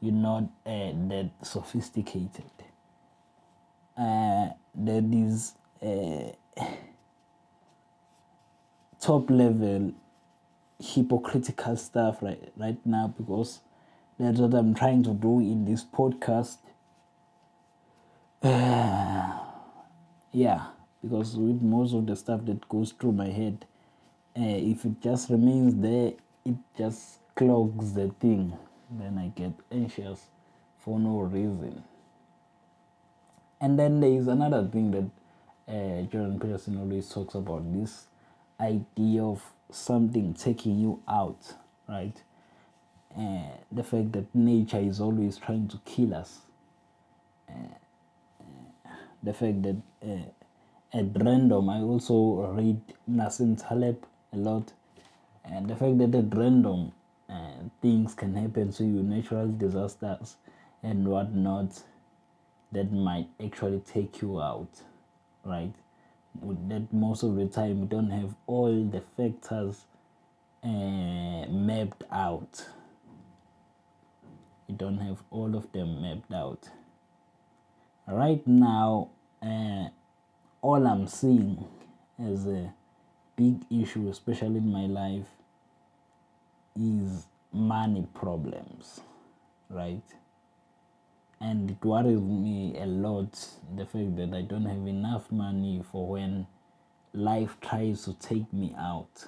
You're 0.00 0.12
not 0.12 0.44
uh, 0.64 0.92
that 1.08 1.30
sophisticated 1.42 2.50
uh, 3.96 4.48
there 4.74 5.02
is 5.10 5.54
uh, 5.82 6.30
top 9.00 9.30
level 9.30 9.92
hypocritical 10.78 11.76
stuff 11.76 12.22
right 12.22 12.52
right 12.56 12.78
now 12.84 13.08
because 13.16 13.60
that's 14.18 14.38
what 14.38 14.52
I'm 14.52 14.74
trying 14.74 15.02
to 15.04 15.14
do 15.14 15.40
in 15.40 15.64
this 15.64 15.84
podcast. 15.84 16.58
Yeah, 20.32 20.66
because 21.08 21.36
with 21.36 21.62
most 21.62 21.94
of 21.94 22.06
the 22.06 22.16
stuff 22.16 22.44
that 22.46 22.68
goes 22.68 22.92
through 22.92 23.12
my 23.12 23.28
head, 23.28 23.64
uh, 24.36 24.42
if 24.42 24.84
it 24.84 25.00
just 25.00 25.30
remains 25.30 25.74
there, 25.76 26.12
it 26.44 26.56
just 26.76 27.18
clogs 27.34 27.92
the 27.92 28.08
thing. 28.20 28.52
Then 28.90 29.18
I 29.18 29.28
get 29.28 29.52
anxious 29.70 30.26
for 30.78 30.98
no 30.98 31.20
reason. 31.20 31.82
And 33.60 33.78
then 33.78 34.00
there 34.00 34.10
is 34.10 34.28
another 34.28 34.66
thing 34.66 34.90
that 34.90 35.72
uh, 35.72 36.02
Jordan 36.02 36.38
Peterson 36.38 36.78
always 36.78 37.08
talks 37.08 37.34
about 37.34 37.72
this 37.72 38.06
idea 38.60 39.22
of 39.22 39.42
something 39.70 40.34
taking 40.34 40.78
you 40.78 41.02
out, 41.08 41.54
right? 41.88 42.20
Uh, 43.16 43.48
the 43.72 43.82
fact 43.82 44.12
that 44.12 44.34
nature 44.34 44.78
is 44.78 45.00
always 45.00 45.38
trying 45.38 45.68
to 45.68 45.78
kill 45.84 46.14
us. 46.14 46.40
Uh, 47.48 48.92
the 49.22 49.32
fact 49.32 49.62
that 49.62 49.76
at 50.96 51.22
random, 51.22 51.68
I 51.68 51.80
also 51.80 52.52
read 52.56 52.80
Nassim 53.08 53.62
Taleb 53.62 54.02
a 54.32 54.36
lot, 54.36 54.72
and 55.44 55.68
the 55.68 55.76
fact 55.76 55.98
that 55.98 56.14
at 56.14 56.34
random 56.34 56.92
uh, 57.28 57.68
things 57.82 58.14
can 58.14 58.34
happen 58.34 58.72
to 58.72 58.84
you, 58.84 59.02
natural 59.02 59.48
disasters 59.48 60.36
and 60.82 61.06
whatnot 61.06 61.82
that 62.72 62.92
might 62.92 63.28
actually 63.44 63.80
take 63.80 64.22
you 64.22 64.40
out, 64.40 64.70
right? 65.44 65.74
That 66.68 66.92
most 66.92 67.22
of 67.22 67.36
the 67.36 67.46
time 67.46 67.82
we 67.82 67.86
don't 67.86 68.10
have 68.10 68.34
all 68.46 68.84
the 68.84 69.02
factors 69.16 69.84
uh, 70.64 71.46
mapped 71.50 72.04
out. 72.10 72.66
You 74.66 74.76
don't 74.76 74.98
have 74.98 75.22
all 75.30 75.54
of 75.56 75.70
them 75.72 76.00
mapped 76.02 76.32
out. 76.32 76.70
Right 78.08 78.46
now, 78.46 79.10
uh, 79.42 79.88
all 80.62 80.86
I'm 80.86 81.06
seeing 81.06 81.64
as 82.18 82.46
a 82.46 82.72
big 83.36 83.64
issue, 83.70 84.08
especially 84.08 84.58
in 84.58 84.70
my 84.72 84.86
life, 84.86 85.26
is 86.74 87.26
money 87.52 88.06
problems, 88.14 89.00
right? 89.70 90.02
and 91.40 91.70
it 91.70 91.84
worries 91.84 92.20
me 92.20 92.76
a 92.80 92.86
lot 92.86 93.48
the 93.76 93.84
fact 93.84 94.16
that 94.16 94.32
I 94.34 94.42
don't 94.42 94.64
have 94.64 94.86
enough 94.86 95.30
money 95.30 95.82
for 95.90 96.08
when 96.08 96.46
life 97.12 97.56
tries 97.60 98.04
to 98.04 98.14
take 98.14 98.50
me 98.52 98.74
out 98.78 99.26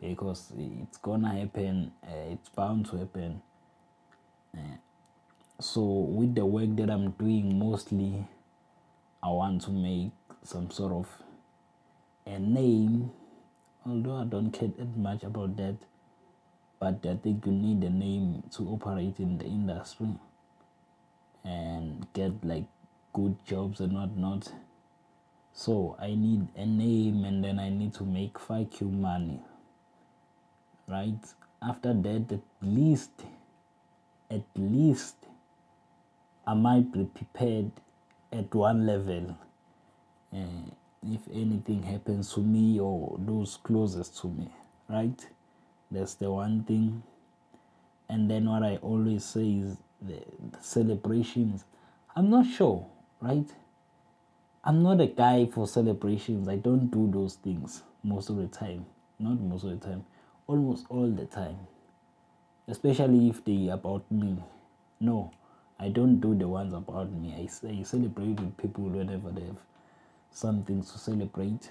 because 0.00 0.52
it's 0.56 0.98
gonna 0.98 1.32
happen 1.32 1.92
uh, 2.04 2.32
it's 2.32 2.48
bound 2.50 2.86
to 2.86 2.96
happen 2.98 3.42
uh, 4.56 4.76
so 5.60 5.82
with 5.82 6.34
the 6.34 6.44
work 6.44 6.74
that 6.76 6.88
i'm 6.88 7.10
doing 7.12 7.58
mostly 7.58 8.26
i 9.22 9.28
want 9.28 9.60
to 9.62 9.70
make 9.70 10.10
some 10.42 10.70
sort 10.70 10.92
of 10.92 11.08
a 12.26 12.38
name 12.38 13.10
although 13.86 14.16
i 14.16 14.24
don't 14.24 14.50
care 14.50 14.68
that 14.78 14.96
much 14.96 15.22
about 15.22 15.56
that 15.56 15.76
but 16.78 17.04
i 17.06 17.14
think 17.16 17.44
you 17.46 17.52
need 17.52 17.82
a 17.84 17.90
name 17.90 18.42
to 18.50 18.68
operate 18.68 19.18
in 19.18 19.38
the 19.38 19.44
industry 19.44 20.08
and 21.44 22.06
get 22.12 22.32
like 22.44 22.64
good 23.12 23.36
jobs 23.46 23.80
and 23.80 23.92
whatnot. 23.92 24.52
So 25.52 25.96
I 25.98 26.14
need 26.14 26.48
a 26.56 26.66
name 26.66 27.24
and 27.24 27.42
then 27.42 27.58
I 27.58 27.68
need 27.70 27.94
to 27.94 28.04
make 28.04 28.34
FAQ 28.34 28.82
money. 28.82 29.40
Right? 30.88 31.18
After 31.62 31.92
that, 31.92 32.32
at 32.32 32.40
least, 32.62 33.10
at 34.30 34.42
least, 34.56 35.16
I 36.46 36.54
might 36.54 36.92
be 36.92 37.04
prepared 37.04 37.70
at 38.32 38.54
one 38.54 38.86
level. 38.86 39.36
Uh, 40.32 40.70
if 41.06 41.20
anything 41.32 41.82
happens 41.82 42.32
to 42.34 42.40
me 42.40 42.78
or 42.78 43.16
those 43.20 43.58
closest 43.62 44.20
to 44.20 44.28
me, 44.28 44.48
right? 44.88 45.26
That's 45.90 46.14
the 46.14 46.30
one 46.30 46.64
thing. 46.64 47.02
And 48.08 48.30
then 48.30 48.48
what 48.48 48.62
I 48.62 48.76
always 48.76 49.24
say 49.24 49.46
is 49.46 49.76
the, 50.02 50.22
the 50.52 50.62
celebrations. 50.62 51.64
I'm 52.14 52.28
not 52.30 52.46
sure, 52.46 52.86
right? 53.20 53.46
I'm 54.62 54.82
not 54.82 55.00
a 55.00 55.06
guy 55.06 55.46
for 55.46 55.66
celebrations. 55.66 56.48
I 56.48 56.56
don't 56.56 56.90
do 56.90 57.10
those 57.10 57.34
things 57.34 57.82
most 58.02 58.30
of 58.30 58.36
the 58.36 58.46
time. 58.46 58.86
not 59.18 59.40
most 59.40 59.64
of 59.64 59.70
the 59.70 59.86
time, 59.86 60.04
almost 60.46 60.86
all 60.88 61.10
the 61.10 61.26
time. 61.26 61.58
Especially 62.68 63.28
if 63.28 63.44
they 63.44 63.68
about 63.68 64.10
me. 64.10 64.36
No, 65.00 65.32
I 65.82 65.88
don't 65.88 66.20
do 66.20 66.34
the 66.34 66.46
ones 66.46 66.74
about 66.74 67.10
me. 67.10 67.34
I, 67.34 67.82
celebrate 67.84 68.38
with 68.38 68.56
people 68.58 68.84
whenever 68.84 69.30
they 69.30 69.46
have 69.46 69.56
something 70.30 70.82
to 70.82 70.98
celebrate. 70.98 71.70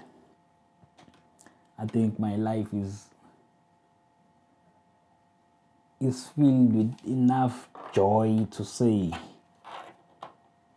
I 1.77 1.85
think 1.85 2.17
my 2.19 2.35
life 2.35 2.73
is 2.73 3.05
is 6.01 6.27
filled 6.35 6.73
with 6.73 6.95
enough 7.05 7.69
joy 7.93 8.47
to 8.51 8.65
say 8.65 9.11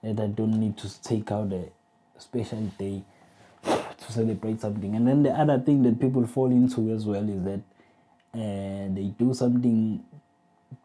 that 0.02 0.20
I 0.20 0.26
don't 0.26 0.58
need 0.60 0.76
to 0.78 1.02
take 1.02 1.30
out 1.32 1.52
a 1.52 1.70
special 2.18 2.60
day 2.76 3.02
to 3.62 4.12
celebrate 4.12 4.60
something. 4.60 4.94
And 4.94 5.06
then 5.08 5.22
the 5.22 5.30
other 5.30 5.58
thing 5.58 5.82
that 5.84 6.00
people 6.00 6.26
fall 6.26 6.50
into 6.50 6.92
as 6.92 7.06
well 7.06 7.26
is 7.28 7.42
that 7.44 7.60
uh, 8.34 8.92
they 8.94 9.14
do 9.18 9.32
something 9.32 10.04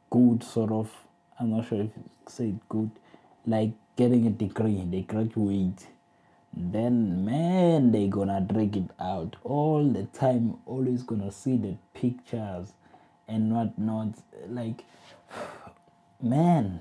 good, 0.10 0.44
sort 0.44 0.72
of. 0.72 1.07
I'm 1.40 1.52
not 1.52 1.68
sure 1.68 1.82
if 1.82 1.92
you 1.96 2.04
say 2.28 2.56
good, 2.68 2.90
like 3.46 3.72
getting 3.96 4.26
a 4.26 4.32
degree. 4.32 4.84
They 4.90 5.02
graduate, 5.02 5.88
then 6.52 7.26
man, 7.26 7.92
they 7.92 8.08
gonna 8.08 8.42
drag 8.42 8.76
it 8.76 8.90
out 9.00 9.36
all 9.44 9.88
the 9.88 10.06
time. 10.06 10.56
Always 10.66 11.04
gonna 11.04 11.32
see 11.32 11.58
the 11.58 11.76
pictures 11.94 12.74
and 13.28 13.54
whatnot. 13.54 14.16
Like, 14.48 14.84
man, 16.22 16.80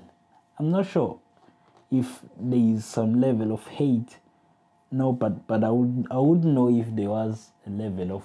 I'm 0.57 0.71
not 0.71 0.87
sure 0.87 1.19
if 1.91 2.21
there 2.39 2.59
is 2.59 2.83
some 2.83 3.21
level 3.21 3.51
of 3.53 3.67
hate. 3.67 4.17
No, 4.91 5.11
but 5.11 5.45
but 5.45 5.63
I 5.63 5.69
would 5.69 6.07
I 6.09 6.17
wouldn't 6.17 6.53
know 6.53 6.69
if 6.69 6.95
there 6.95 7.09
was 7.09 7.51
a 7.65 7.69
level 7.69 8.11
of 8.11 8.23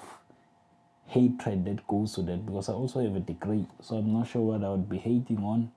hatred 1.07 1.67
that 1.67 1.87
goes 1.87 2.15
to 2.15 2.23
that 2.23 2.47
because 2.47 2.71
I 2.71 2.73
also 2.73 3.05
have 3.05 3.17
a 3.17 3.21
degree, 3.21 3.67
so 3.83 3.97
I'm 3.97 4.15
not 4.15 4.29
sure 4.29 4.41
what 4.41 4.65
I 4.65 4.71
would 4.71 4.89
be 4.89 4.97
hating 4.97 5.39
on. 5.39 5.71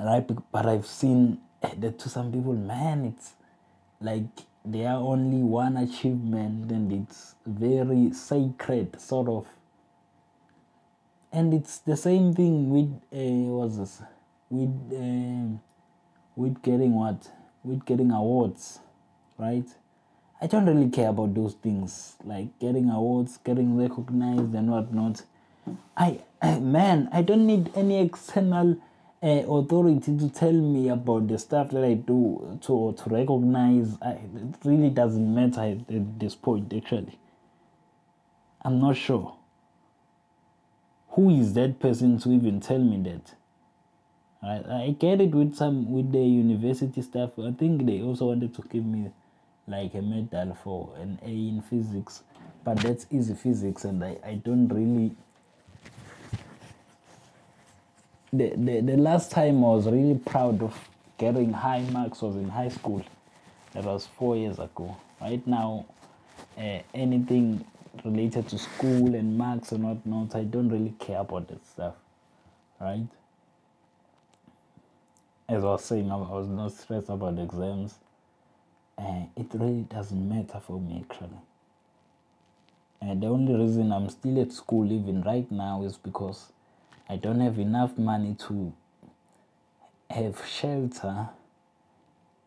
Right, 0.00 0.24
but 0.52 0.64
I've 0.64 0.86
seen 0.86 1.38
that 1.60 1.98
to 1.98 2.08
some 2.08 2.30
people, 2.30 2.52
man, 2.52 3.04
it's 3.04 3.32
like 4.00 4.26
they 4.64 4.86
are 4.86 4.98
only 5.00 5.42
one 5.42 5.76
achievement 5.76 6.70
and 6.70 6.92
it's 6.92 7.34
very 7.44 8.12
sacred, 8.12 9.00
sort 9.00 9.28
of. 9.28 9.46
And 11.32 11.52
it's 11.52 11.78
the 11.78 11.96
same 11.96 12.32
thing 12.32 12.70
with 12.70 12.94
uh, 13.12 13.76
this? 13.76 14.00
With 14.50 14.70
uh, 14.92 15.58
with 16.36 16.62
getting 16.62 16.94
what? 16.94 17.28
With 17.64 17.84
getting 17.84 18.12
awards, 18.12 18.78
right? 19.36 19.66
I 20.40 20.46
don't 20.46 20.66
really 20.66 20.90
care 20.90 21.08
about 21.08 21.34
those 21.34 21.54
things 21.54 22.14
like 22.24 22.56
getting 22.60 22.88
awards, 22.88 23.38
getting 23.38 23.76
recognized, 23.76 24.54
and 24.54 24.70
whatnot. 24.70 25.22
I, 25.96 26.20
man, 26.60 27.08
I 27.12 27.22
don't 27.22 27.46
need 27.46 27.72
any 27.74 28.00
external 28.00 28.76
uh, 29.22 29.26
authority 29.26 30.16
to 30.16 30.30
tell 30.30 30.52
me 30.52 30.88
about 30.88 31.26
the 31.28 31.38
stuff 31.38 31.70
that 31.70 31.84
I 31.84 31.94
do 31.94 32.58
to 32.62 32.94
to 32.96 33.10
recognize. 33.10 33.96
I, 34.00 34.10
it 34.12 34.56
really 34.64 34.90
doesn't 34.90 35.34
matter 35.34 35.62
at 35.62 36.20
this 36.20 36.34
point. 36.34 36.72
Actually, 36.72 37.18
I'm 38.62 38.80
not 38.80 38.96
sure. 38.96 39.34
Who 41.10 41.30
is 41.30 41.54
that 41.54 41.80
person 41.80 42.18
to 42.20 42.30
even 42.30 42.60
tell 42.60 42.78
me 42.78 43.02
that? 43.10 43.34
I, 44.40 44.84
I 44.84 44.96
get 44.96 45.20
it 45.20 45.34
with 45.34 45.56
some 45.56 45.90
with 45.90 46.12
the 46.12 46.20
university 46.20 47.02
stuff. 47.02 47.30
I 47.38 47.50
think 47.50 47.86
they 47.86 48.00
also 48.02 48.26
wanted 48.26 48.54
to 48.54 48.62
give 48.62 48.84
me 48.84 49.10
like 49.66 49.94
a 49.94 50.02
medal 50.02 50.56
for 50.62 50.94
an 50.96 51.18
A 51.22 51.28
in 51.28 51.60
physics, 51.68 52.22
but 52.62 52.78
that's 52.78 53.06
easy 53.10 53.34
physics, 53.34 53.84
and 53.84 54.04
I, 54.04 54.16
I 54.24 54.34
don't 54.34 54.68
really. 54.68 55.16
The, 58.32 58.50
the, 58.56 58.80
the 58.80 58.96
last 58.96 59.30
time 59.30 59.58
I 59.64 59.68
was 59.68 59.86
really 59.86 60.18
proud 60.18 60.62
of 60.62 60.88
getting 61.16 61.52
high 61.52 61.80
marks 61.90 62.20
was 62.22 62.36
in 62.36 62.48
high 62.48 62.68
school. 62.68 63.04
That 63.72 63.84
was 63.84 64.06
four 64.18 64.36
years 64.36 64.58
ago. 64.58 64.96
Right 65.20 65.44
now, 65.46 65.86
uh, 66.56 66.80
anything 66.94 67.64
related 68.04 68.48
to 68.48 68.58
school 68.58 69.14
and 69.14 69.36
marks 69.36 69.72
and 69.72 69.84
whatnot, 69.84 70.34
I 70.34 70.44
don't 70.44 70.68
really 70.68 70.94
care 70.98 71.20
about 71.20 71.48
that 71.48 71.66
stuff. 71.66 71.94
Right? 72.80 73.06
As 75.48 75.64
I 75.64 75.66
was 75.66 75.84
saying, 75.84 76.10
I 76.10 76.16
was 76.16 76.46
not 76.46 76.72
stressed 76.72 77.08
about 77.08 77.38
exams 77.38 77.94
uh, 78.98 79.22
it 79.36 79.46
really 79.54 79.82
doesn't 79.82 80.28
matter 80.28 80.60
for 80.60 80.80
me 80.80 81.04
actually. 81.08 81.38
And 83.00 83.22
the 83.22 83.28
only 83.28 83.54
reason 83.54 83.92
I'm 83.92 84.08
still 84.10 84.40
at 84.42 84.52
school 84.52 84.90
even 84.90 85.22
right 85.22 85.50
now 85.52 85.84
is 85.84 85.96
because 85.96 86.52
I 87.08 87.16
don't 87.16 87.40
have 87.40 87.58
enough 87.58 87.96
money 87.96 88.36
to 88.48 88.72
have 90.10 90.44
shelter 90.46 91.30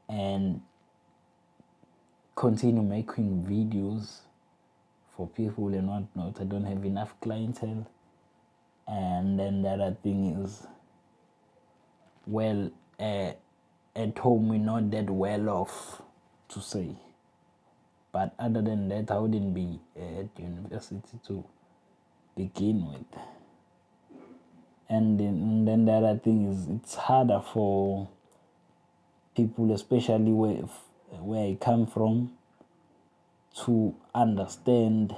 and 0.07 0.61
continue 2.35 2.81
making 2.83 3.45
videos 3.49 4.19
for 5.15 5.27
people 5.27 5.67
and 5.73 5.87
whatnot. 5.87 6.39
I 6.39 6.43
don't 6.43 6.65
have 6.65 6.85
enough 6.85 7.13
clientele. 7.21 7.87
And 8.87 9.39
then 9.39 9.61
the 9.61 9.69
other 9.69 9.97
thing 10.03 10.43
is, 10.43 10.67
well, 12.27 12.71
uh, 12.99 13.31
at 13.95 14.17
home 14.17 14.49
we're 14.49 14.59
not 14.59 14.91
that 14.91 15.09
well 15.09 15.49
off 15.49 16.01
to 16.49 16.61
say. 16.61 16.95
But 18.11 18.35
other 18.37 18.61
than 18.61 18.89
that, 18.89 19.09
I 19.09 19.17
wouldn't 19.17 19.53
be 19.53 19.79
at 19.95 20.27
university 20.37 21.19
to 21.27 21.45
begin 22.35 22.85
with. 22.87 23.21
And 24.91 25.17
then, 25.17 25.27
and 25.27 25.67
then 25.67 25.85
the 25.85 25.93
other 25.93 26.19
thing 26.19 26.51
is, 26.51 26.67
it's 26.67 26.95
harder 26.95 27.41
for 27.53 28.09
people, 29.37 29.71
especially 29.71 30.33
where, 30.33 30.63
where 31.21 31.47
I 31.47 31.57
come 31.61 31.87
from, 31.87 32.31
to 33.63 33.95
understand 34.13 35.15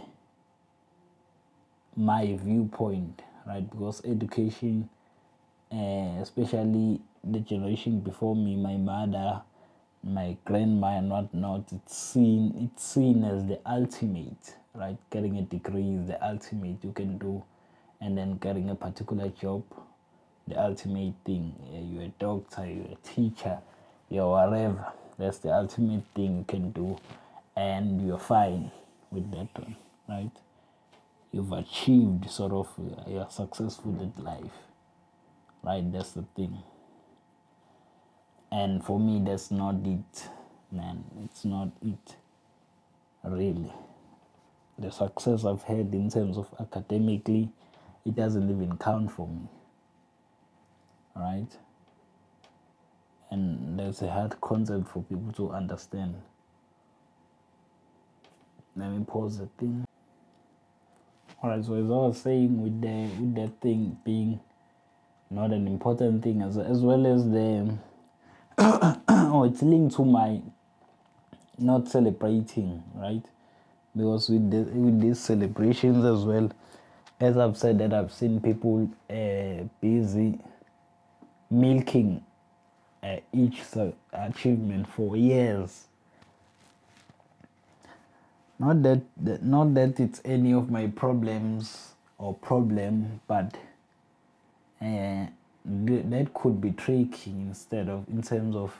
my 1.95 2.37
viewpoint, 2.39 3.23
right? 3.47 3.67
Because 3.67 4.05
education, 4.05 4.89
uh, 5.71 6.21
especially 6.21 7.01
the 7.23 7.39
generation 7.39 7.99
before 7.99 8.35
me, 8.35 8.55
my 8.55 8.77
mother, 8.77 9.41
my 10.03 10.37
grandma 10.45 10.99
and 10.99 11.09
whatnot, 11.09 11.71
it's 11.71 11.97
seen 11.97 12.69
it's 12.71 12.83
seen 12.83 13.23
as 13.23 13.43
the 13.47 13.59
ultimate, 13.65 14.55
right? 14.75 14.97
Getting 15.09 15.37
a 15.37 15.41
degree 15.41 15.95
is 15.95 16.07
the 16.07 16.23
ultimate 16.23 16.83
you 16.83 16.91
can 16.91 17.17
do, 17.17 17.43
and 18.03 18.17
then 18.17 18.37
getting 18.37 18.69
a 18.69 18.75
particular 18.75 19.29
job, 19.29 19.63
the 20.47 20.61
ultimate 20.61 21.13
thing. 21.25 21.53
You're 21.91 22.03
a 22.03 22.13
doctor, 22.19 22.65
you're 22.65 22.91
a 22.91 23.07
teacher, 23.07 23.59
you're 24.09 24.29
whatever. 24.29 24.91
That's 25.17 25.37
the 25.39 25.53
ultimate 25.53 26.03
thing 26.15 26.39
you 26.39 26.45
can 26.47 26.71
do, 26.71 26.97
and 27.55 28.05
you're 28.05 28.19
fine 28.19 28.71
with 29.11 29.31
that 29.31 29.47
one, 29.57 29.75
right? 30.09 30.31
You've 31.31 31.51
achieved 31.51 32.29
sort 32.29 32.51
of, 32.51 32.67
uh, 32.79 33.09
you're 33.09 33.27
successful 33.29 34.11
life, 34.17 34.51
right? 35.63 35.91
That's 35.91 36.11
the 36.11 36.25
thing 36.35 36.63
and 38.53 38.83
for 38.85 38.99
me 38.99 39.19
that's 39.25 39.49
not 39.49 39.75
it 39.83 40.29
man 40.71 41.03
it's 41.25 41.43
not 41.43 41.69
it 41.81 42.15
really 43.23 43.73
the 44.77 44.91
success 44.91 45.43
i've 45.43 45.63
had 45.63 45.93
in 45.93 46.09
terms 46.09 46.37
of 46.37 46.47
academically 46.59 47.49
it 48.05 48.15
doesn't 48.15 48.49
even 48.49 48.77
count 48.77 49.11
for 49.11 49.27
me 49.27 49.47
right? 51.15 51.47
And 53.31 53.79
that's 53.79 54.01
a 54.01 54.11
hard 54.11 54.39
concept 54.41 54.87
for 54.89 55.03
people 55.03 55.31
to 55.33 55.51
understand. 55.51 56.15
Let 58.75 58.91
me 58.91 59.03
pause 59.05 59.37
the 59.37 59.47
thing. 59.57 59.85
All 61.41 61.49
right 61.49 61.63
so 61.63 61.73
as 61.73 61.85
i 61.85 61.87
was 61.89 62.21
saying 62.21 62.61
with 62.61 62.81
the 62.81 63.09
with 63.19 63.35
that 63.35 63.59
thing 63.59 63.97
being 64.05 64.39
not 65.29 65.51
an 65.51 65.67
important 65.67 66.23
thing 66.23 66.41
as, 66.41 66.57
as 66.57 66.79
well 66.79 67.05
as 67.05 67.25
the 67.29 67.77
oh, 68.57 69.43
it's 69.43 69.61
linked 69.61 69.95
to 69.97 70.05
my 70.05 70.41
not 71.57 71.89
celebrating, 71.89 72.81
right? 72.95 73.23
Because 73.95 74.29
with 74.29 74.49
the, 74.51 74.59
with 74.71 75.01
these 75.01 75.19
celebrations 75.19 76.05
as 76.05 76.23
well, 76.23 76.49
as 77.23 77.37
I've 77.37 77.57
said 77.57 77.79
that 77.79 77.93
I've 77.93 78.11
seen 78.11 78.41
people 78.41 78.91
uh, 79.09 79.63
busy 79.79 80.37
milking 81.49 82.21
uh, 83.01 83.17
each 83.31 83.61
achievement 84.11 84.89
for 84.89 85.15
years. 85.15 85.85
Not 88.59 88.83
that, 88.83 89.01
that 89.21 89.43
not 89.43 89.73
that 89.73 90.01
it's 90.01 90.21
any 90.25 90.53
of 90.53 90.69
my 90.69 90.87
problems 90.87 91.93
or 92.17 92.33
problem, 92.33 93.21
but 93.25 93.55
uh, 94.81 95.27
that 95.65 96.29
could 96.33 96.59
be 96.59 96.71
tricky 96.71 97.31
instead 97.31 97.87
of 97.87 98.05
in 98.09 98.21
terms 98.21 98.55
of 98.55 98.75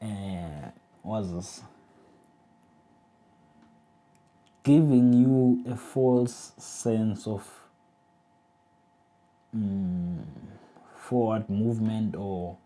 uh, 0.00 0.70
what's 1.02 1.32
this 1.32 1.62
giving 4.62 5.12
you 5.12 5.64
a 5.70 5.76
false 5.76 6.52
sense 6.56 7.26
of 7.26 7.48
um, 9.54 10.26
forward 10.96 11.48
movement 11.50 12.14
or 12.16 12.56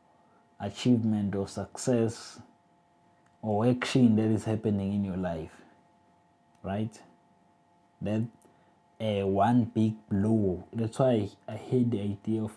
achievement 0.61 1.35
or 1.35 1.49
success 1.49 2.41
or 3.43 3.67
action 3.67 4.17
that 4.17 4.31
is 4.31 4.45
happening 4.45 4.93
in 4.93 5.05
your 5.05 5.17
life 5.17 5.51
right? 6.67 7.01
That 8.03 8.27
uh, 9.01 9.27
one 9.27 9.65
big 9.65 9.95
blow. 10.11 10.65
That's 10.73 10.99
why 10.99 11.31
I, 11.49 11.57
hate 11.57 11.91
the 11.91 12.01
idea 12.01 12.43
of 12.43 12.53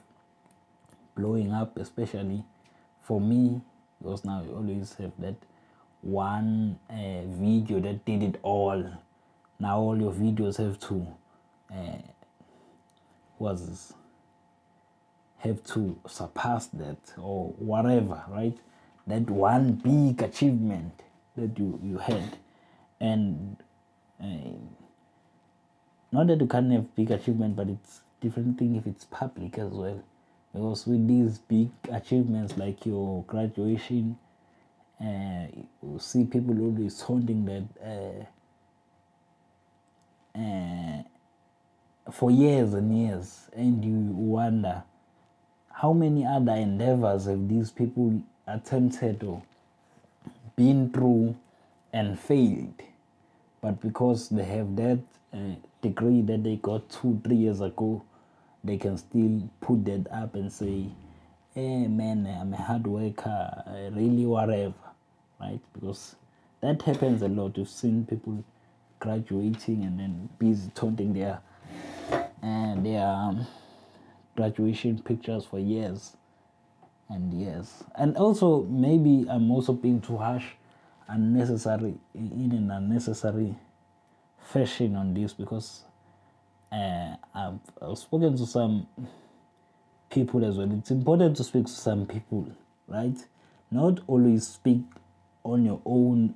blowing 1.15 1.53
up 1.53 1.77
especially 1.77 2.43
for 3.01 3.21
me 3.21 3.61
because 4.01 4.25
now 4.25 4.41
you 4.41 4.55
always 4.55 4.93
have 4.95 5.11
that 5.19 5.35
one 6.01 6.79
uh, 6.89 7.21
video 7.27 7.79
that 7.81 8.05
did 8.05 8.23
it 8.23 8.39
all 8.41 8.83
now 9.59 9.79
all 9.79 9.99
your 9.99 10.13
videos 10.13 10.57
have 10.57 10.79
to 10.79 11.05
uh, 11.71 12.01
was 13.37 13.93
have 15.39 15.63
to 15.63 15.97
surpass 16.07 16.67
that 16.67 16.97
or 17.17 17.49
whatever 17.57 18.23
right? 18.29 18.57
That 19.07 19.29
one 19.29 19.73
big 19.73 20.21
achievement 20.21 20.93
that 21.35 21.57
you 21.57 21.79
you 21.83 21.97
had. 21.97 22.37
And 22.99 23.57
uh, 24.21 24.59
not 26.11 26.27
that 26.27 26.41
you 26.41 26.47
can't 26.47 26.71
have 26.71 26.95
big 26.95 27.11
achievement 27.11 27.55
but 27.55 27.69
it's 27.69 28.01
different 28.21 28.59
thing 28.59 28.75
if 28.75 28.85
it's 28.85 29.05
public 29.05 29.57
as 29.57 29.71
well. 29.71 30.03
Because 30.53 30.87
with 30.87 31.07
these 31.07 31.37
big 31.37 31.69
achievements 31.91 32.57
like 32.57 32.85
your 32.85 33.23
graduation 33.23 34.17
uh, 35.01 35.47
you 35.81 35.99
see 35.99 36.25
people 36.25 36.59
always 36.61 36.99
holding 36.99 37.45
that 37.45 37.63
uh, 37.81 38.25
uh, 40.39 41.03
for 42.11 42.31
years 42.31 42.73
and 42.75 42.97
years 42.97 43.49
and 43.53 43.83
you 43.85 44.13
wonder 44.15 44.83
how 45.73 45.93
many 45.93 46.25
other 46.25 46.53
endeavors 46.53 47.25
have 47.27 47.49
these 47.49 47.71
people 47.71 48.21
attempted 48.47 49.23
or 49.23 49.43
been 50.55 50.91
through 50.91 51.35
and 51.93 52.19
failed? 52.19 52.81
But 53.61 53.81
because 53.81 54.29
they 54.29 54.45
have 54.45 54.75
that 54.77 54.99
uh, 55.33 55.55
degree 55.81 56.21
that 56.23 56.43
they 56.43 56.57
got 56.57 56.89
two 56.89 57.21
three 57.25 57.37
years 57.37 57.61
ago 57.61 58.03
they 58.63 58.77
can 58.77 58.97
still 58.97 59.49
put 59.61 59.85
that 59.85 60.07
up 60.11 60.35
and 60.35 60.51
say 60.51 60.85
hey 61.55 61.87
man 61.87 62.27
i'm 62.41 62.53
a 62.53 62.57
hard 62.57 62.87
worker 62.87 63.63
I 63.67 63.89
really 63.93 64.25
whatever 64.25 64.73
right? 65.41 65.59
Because 65.73 66.15
that 66.61 66.81
happens 66.83 67.21
a 67.21 67.27
lot. 67.27 67.57
You've 67.57 67.69
seen 67.69 68.05
people 68.05 68.43
graduating 68.99 69.83
and 69.83 69.99
then 69.99 70.29
busy 70.39 70.69
taunting 70.75 71.13
their 71.13 71.39
and 72.41 72.85
their 72.85 73.05
um, 73.05 73.45
graduation 74.35 75.01
pictures 75.01 75.45
for 75.45 75.59
years 75.59 76.15
and 77.09 77.33
years 77.33 77.83
and 77.95 78.15
also 78.17 78.63
maybe 78.63 79.25
i'm 79.29 79.49
also 79.51 79.73
being 79.73 79.99
too 79.99 80.17
harsh 80.17 80.45
unnecessary 81.07 81.95
in 82.13 82.51
an 82.51 82.69
unnecessary 82.71 83.55
fashion 84.39 84.95
on 84.95 85.13
this 85.13 85.33
because 85.33 85.83
uh, 86.71 87.15
I've, 87.33 87.59
I've 87.81 87.97
spoken 87.97 88.37
to 88.37 88.45
some 88.45 88.87
people 90.09 90.45
as 90.45 90.57
well. 90.57 90.71
It's 90.73 90.91
important 90.91 91.37
to 91.37 91.43
speak 91.43 91.65
to 91.65 91.71
some 91.71 92.05
people, 92.05 92.47
right? 92.87 93.17
Not 93.71 93.99
always 94.07 94.47
speak 94.47 94.81
on 95.43 95.65
your 95.65 95.81
own 95.85 96.35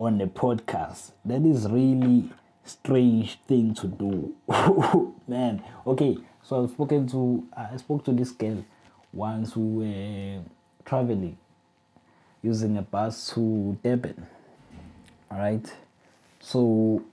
on 0.00 0.16
the 0.18 0.24
podcast. 0.24 1.12
That 1.24 1.42
is 1.42 1.68
really 1.68 2.30
strange 2.64 3.38
thing 3.46 3.74
to 3.74 3.86
do, 3.86 4.34
man. 5.28 5.62
Okay, 5.86 6.16
so 6.42 6.64
I've 6.64 6.70
spoken 6.70 7.06
to 7.08 7.46
I 7.56 7.76
spoke 7.76 8.04
to 8.06 8.12
this 8.12 8.32
girl 8.32 8.64
once 9.12 9.54
we 9.54 9.84
were 9.84 10.42
traveling 10.84 11.36
using 12.42 12.78
a 12.78 12.82
bus 12.82 13.34
to 13.34 13.78
Durban. 13.84 14.26
All 15.30 15.38
right, 15.38 15.72
so 16.40 17.04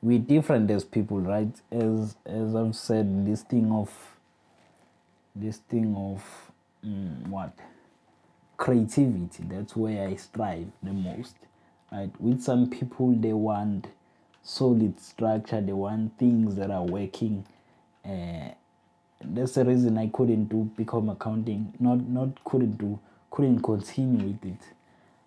we're 0.00 0.20
different 0.20 0.70
as 0.70 0.84
people, 0.84 1.20
right? 1.20 1.60
As 1.72 2.16
as 2.24 2.54
I've 2.54 2.76
said, 2.76 3.26
this 3.26 3.42
thing 3.42 3.72
of 3.72 3.90
this 5.34 5.56
thing 5.58 5.94
of 5.96 6.24
mm, 6.86 7.26
what 7.26 7.52
creativity. 8.56 9.44
That's 9.44 9.76
where 9.76 10.08
I 10.08 10.16
strive 10.16 10.68
the 10.82 10.92
most, 10.92 11.36
right? 11.92 12.10
With 12.20 12.42
some 12.42 12.68
people, 12.70 13.12
they 13.12 13.32
want 13.32 13.88
solid 14.42 15.00
structure. 15.00 15.60
They 15.60 15.72
want 15.72 16.18
things 16.18 16.54
that 16.56 16.70
are 16.70 16.84
working. 16.84 17.44
Uh, 18.04 18.50
that's 19.24 19.54
the 19.54 19.64
reason 19.64 19.98
I 19.98 20.08
couldn't 20.08 20.46
do 20.46 20.70
become 20.76 21.08
accounting. 21.08 21.74
Not 21.78 22.06
not 22.08 22.44
couldn't 22.44 22.78
do 22.78 22.98
couldn't 23.30 23.60
continue 23.62 24.26
with 24.28 24.44
it 24.44 24.60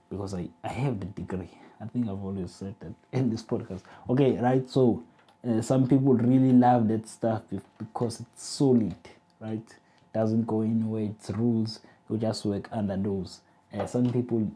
because 0.10 0.34
I 0.34 0.48
I 0.64 0.70
have 0.70 1.00
the 1.00 1.08
degree 1.08 1.50
I 1.82 1.86
think 1.86 2.10
I've 2.10 2.24
always 2.24 2.52
said 2.52 2.76
that 2.80 2.94
in 3.18 3.30
this 3.30 3.44
podcast. 3.44 3.82
Okay, 4.10 4.38
right? 4.38 4.70
So, 4.70 5.04
uh, 5.48 5.62
some 5.62 5.88
people 5.88 6.14
really 6.14 6.52
love 6.52 6.88
that 6.90 7.08
stuff 7.08 7.44
because 7.78 8.20
it's 8.20 8.44
solid, 8.44 8.96
right? 9.40 9.76
Doesn't 10.14 10.46
go 10.46 10.62
anywhere, 10.62 11.04
it's 11.04 11.30
rules, 11.30 11.80
you 12.10 12.18
just 12.18 12.46
work 12.46 12.68
under 12.72 12.98
those. 12.98 13.42
Uh, 13.74 13.86
some 13.86 14.12
people 14.12 14.52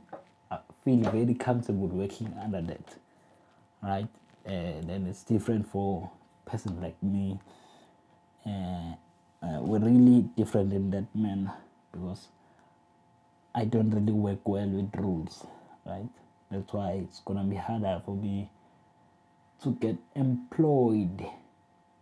uh, 0.52 0.58
feel 0.84 0.98
very 1.12 1.34
comfortable 1.36 1.88
working 1.88 2.34
under 2.42 2.62
that, 2.62 2.96
right? 3.82 4.08
Uh, 4.46 4.82
then 4.84 5.06
it's 5.10 5.24
different 5.24 5.68
for 5.68 6.10
person 6.46 6.82
like 6.82 7.02
me. 7.02 7.40
Uh, 8.46 8.94
we're 9.62 9.80
really 9.80 10.22
different 10.36 10.74
in 10.74 10.90
that 10.92 11.06
manner 11.16 11.54
because 11.92 12.28
I 13.56 13.66
don't 13.66 13.92
really 13.92 14.12
work 14.14 14.48
well 14.48 14.68
with 14.68 14.90
rules, 14.96 15.46
right? 15.86 16.10
That's 16.50 16.74
why 16.74 16.92
it's 17.04 17.20
gonna 17.22 17.44
be 17.44 17.56
harder 17.56 18.02
for 18.06 18.16
me 18.16 18.50
to 19.64 19.72
get 19.74 19.98
employed 20.16 21.26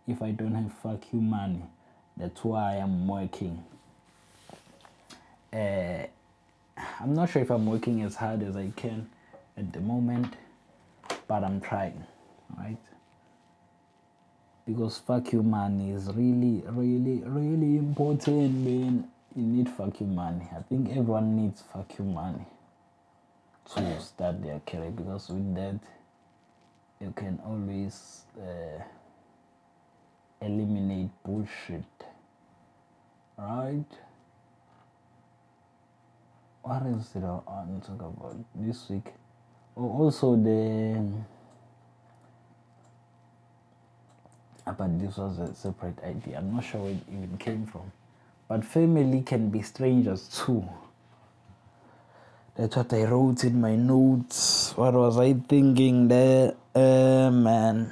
if 0.06 0.22
I 0.22 0.30
don't 0.32 0.54
have 0.54 0.72
fuck 0.72 1.12
you 1.12 1.20
money. 1.20 1.64
That's 2.16 2.42
why 2.44 2.74
I'm 2.76 3.06
working. 3.06 3.64
Uh, 5.52 6.06
I'm 7.00 7.14
not 7.14 7.28
sure 7.28 7.42
if 7.42 7.50
I'm 7.50 7.66
working 7.66 8.02
as 8.02 8.16
hard 8.16 8.42
as 8.42 8.56
I 8.56 8.70
can 8.76 9.08
at 9.56 9.72
the 9.72 9.80
moment, 9.80 10.34
but 11.28 11.44
I'm 11.44 11.60
trying, 11.60 12.04
right? 12.58 12.78
Because 14.66 14.98
fuck 14.98 15.32
you 15.32 15.42
money 15.42 15.90
is 15.90 16.06
really, 16.06 16.62
really, 16.68 17.22
really 17.26 17.76
important, 17.76 18.54
man. 18.64 19.08
You 19.34 19.42
need 19.42 19.68
fuck 19.68 20.00
you 20.00 20.06
money. 20.06 20.46
I 20.56 20.62
think 20.62 20.90
everyone 20.90 21.36
needs 21.36 21.62
fuck 21.72 21.98
you 21.98 22.04
money 22.04 22.46
to 23.74 24.00
start 24.00 24.42
their 24.42 24.60
career 24.66 24.90
because 24.90 25.28
with 25.28 25.54
that 25.54 25.78
you 27.00 27.12
can 27.16 27.38
always 27.44 28.22
uh, 28.38 28.82
eliminate 30.40 31.10
bullshit 31.24 31.84
right 33.38 33.84
what 36.62 36.82
else 36.86 37.08
did 37.10 37.24
I 37.24 37.40
want 37.46 37.82
to 37.84 37.90
talk 37.90 38.00
about 38.00 38.36
this 38.54 38.88
week 38.90 39.12
oh 39.76 39.90
also 39.90 40.36
the 40.36 41.02
but 44.66 44.98
this 45.00 45.16
was 45.16 45.38
a 45.40 45.54
separate 45.54 45.98
idea 46.04 46.38
i'm 46.38 46.54
not 46.54 46.64
sure 46.64 46.80
where 46.82 46.92
it 46.92 46.98
even 47.08 47.36
came 47.38 47.66
from 47.66 47.90
but 48.48 48.64
family 48.64 49.22
can 49.22 49.50
be 49.50 49.60
strangers 49.62 50.28
too 50.44 50.64
that's 52.54 52.76
what 52.76 52.92
I 52.92 53.04
wrote 53.04 53.44
in 53.44 53.62
my 53.62 53.76
notes. 53.76 54.76
What 54.76 54.92
was 54.92 55.18
I 55.18 55.32
thinking 55.32 56.08
there? 56.08 56.52
Uh, 56.74 57.30
man, 57.30 57.90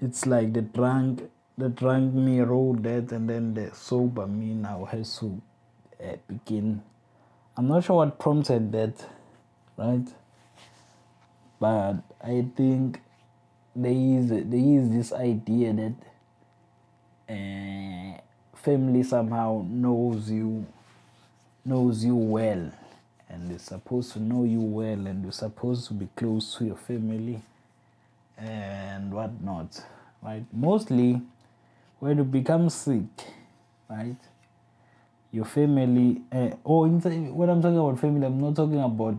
it's 0.00 0.24
like 0.24 0.54
the 0.54 0.62
drunk, 0.62 1.28
the 1.58 1.68
drunk 1.68 2.14
me 2.14 2.40
wrote 2.40 2.82
that, 2.84 3.12
and 3.12 3.28
then 3.28 3.52
the 3.52 3.74
sober 3.74 4.26
me 4.26 4.54
now 4.54 4.86
has 4.86 5.18
to 5.18 5.40
uh, 6.02 6.16
begin. 6.28 6.82
I'm 7.60 7.68
not 7.68 7.84
sure 7.84 7.96
what 7.96 8.18
prompted 8.18 8.72
that, 8.72 9.06
right? 9.76 10.08
But 11.60 11.96
I 12.24 12.46
think 12.56 13.02
there 13.76 13.92
is 13.92 14.30
there 14.30 14.46
is 14.54 14.88
this 14.88 15.12
idea 15.12 15.74
that 15.74 15.92
uh, 17.28 18.18
family 18.56 19.02
somehow 19.02 19.66
knows 19.68 20.30
you 20.30 20.64
knows 21.62 22.02
you 22.02 22.16
well 22.16 22.72
and 23.28 23.50
they're 23.50 23.58
supposed 23.58 24.12
to 24.12 24.20
know 24.20 24.44
you 24.44 24.62
well 24.62 25.06
and 25.06 25.22
you're 25.22 25.30
supposed 25.30 25.86
to 25.88 25.92
be 25.92 26.08
close 26.16 26.54
to 26.54 26.64
your 26.64 26.76
family 26.76 27.42
and 28.38 29.12
whatnot 29.12 29.84
right 30.22 30.46
mostly 30.50 31.20
when 31.98 32.16
you 32.16 32.24
become 32.24 32.70
sick 32.70 33.04
right 33.90 34.16
your 35.32 35.44
family 35.44 36.20
uh, 36.32 36.50
or 36.64 36.86
when 36.86 37.48
i'm 37.48 37.62
talking 37.62 37.78
about 37.78 37.98
family 37.98 38.26
i'm 38.26 38.40
not 38.40 38.56
talking 38.56 38.80
about 38.80 39.16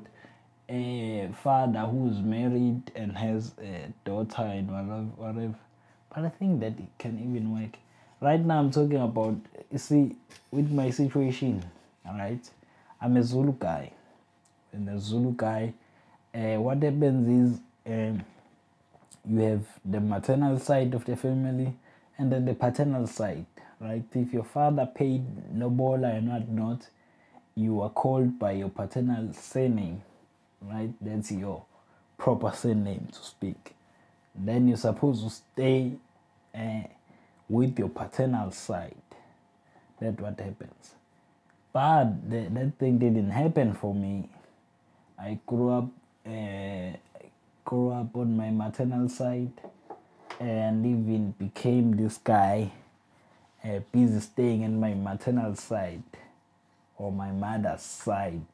a 0.71 1.29
father 1.43 1.79
who's 1.81 2.19
married 2.21 2.91
and 2.95 3.17
has 3.17 3.53
a 3.61 3.91
daughter 4.05 4.43
and 4.43 4.71
whatever. 4.71 5.01
whatever. 5.17 5.55
But 6.13 6.25
I 6.25 6.29
think 6.29 6.61
that 6.61 6.79
it 6.79 6.89
can 6.97 7.19
even 7.19 7.53
work. 7.53 7.77
Right 8.21 8.39
now, 8.39 8.59
I'm 8.59 8.71
talking 8.71 9.01
about, 9.01 9.35
you 9.71 9.77
see, 9.77 10.15
with 10.51 10.71
my 10.71 10.89
situation, 10.89 11.63
all 12.07 12.17
right? 12.17 12.49
I'm 13.01 13.17
a 13.17 13.23
Zulu 13.23 13.53
guy. 13.59 13.91
And 14.71 14.87
a 14.87 14.99
Zulu 14.99 15.33
guy, 15.35 15.73
uh, 16.33 16.55
what 16.61 16.81
happens 16.81 17.53
is 17.53 17.59
um, 17.85 18.23
you 19.27 19.39
have 19.39 19.65
the 19.83 19.99
maternal 19.99 20.57
side 20.59 20.93
of 20.93 21.03
the 21.05 21.17
family 21.17 21.73
and 22.17 22.31
then 22.31 22.45
the 22.45 22.53
paternal 22.53 23.07
side, 23.07 23.45
right? 23.81 24.03
If 24.13 24.31
your 24.31 24.43
father 24.43 24.85
paid 24.85 25.25
no 25.53 25.67
lobola 25.67 26.15
and 26.15 26.29
whatnot, 26.29 26.87
you 27.55 27.81
are 27.81 27.89
called 27.89 28.37
by 28.39 28.51
your 28.51 28.69
paternal 28.69 29.33
surname, 29.33 30.01
right? 30.61 30.91
That's 31.01 31.31
your 31.31 31.65
proper 32.17 32.51
surname 32.51 33.07
to 33.11 33.19
speak. 33.19 33.73
Then 34.35 34.67
you're 34.67 34.77
supposed 34.77 35.23
to 35.23 35.29
stay 35.29 35.93
uh, 36.55 36.83
with 37.49 37.77
your 37.77 37.89
paternal 37.89 38.51
side. 38.51 38.95
That's 39.99 40.19
what 40.21 40.39
happens. 40.39 40.95
But 41.73 42.29
the, 42.29 42.47
that 42.51 42.77
thing 42.77 42.99
didn't 42.99 43.31
happen 43.31 43.73
for 43.73 43.93
me. 43.93 44.29
I 45.19 45.39
grew 45.45 45.71
up, 45.71 45.89
uh, 46.25 46.97
grew 47.65 47.91
up 47.91 48.15
on 48.15 48.37
my 48.37 48.49
maternal 48.49 49.09
side, 49.09 49.51
and 50.39 50.85
even 50.85 51.31
became 51.31 51.95
this 51.95 52.17
guy, 52.17 52.71
uh, 53.63 53.79
busy 53.91 54.19
staying 54.19 54.63
in 54.63 54.79
my 54.79 54.93
maternal 54.93 55.55
side 55.55 56.03
or 56.97 57.11
my 57.11 57.31
mother's 57.31 57.81
side 57.81 58.45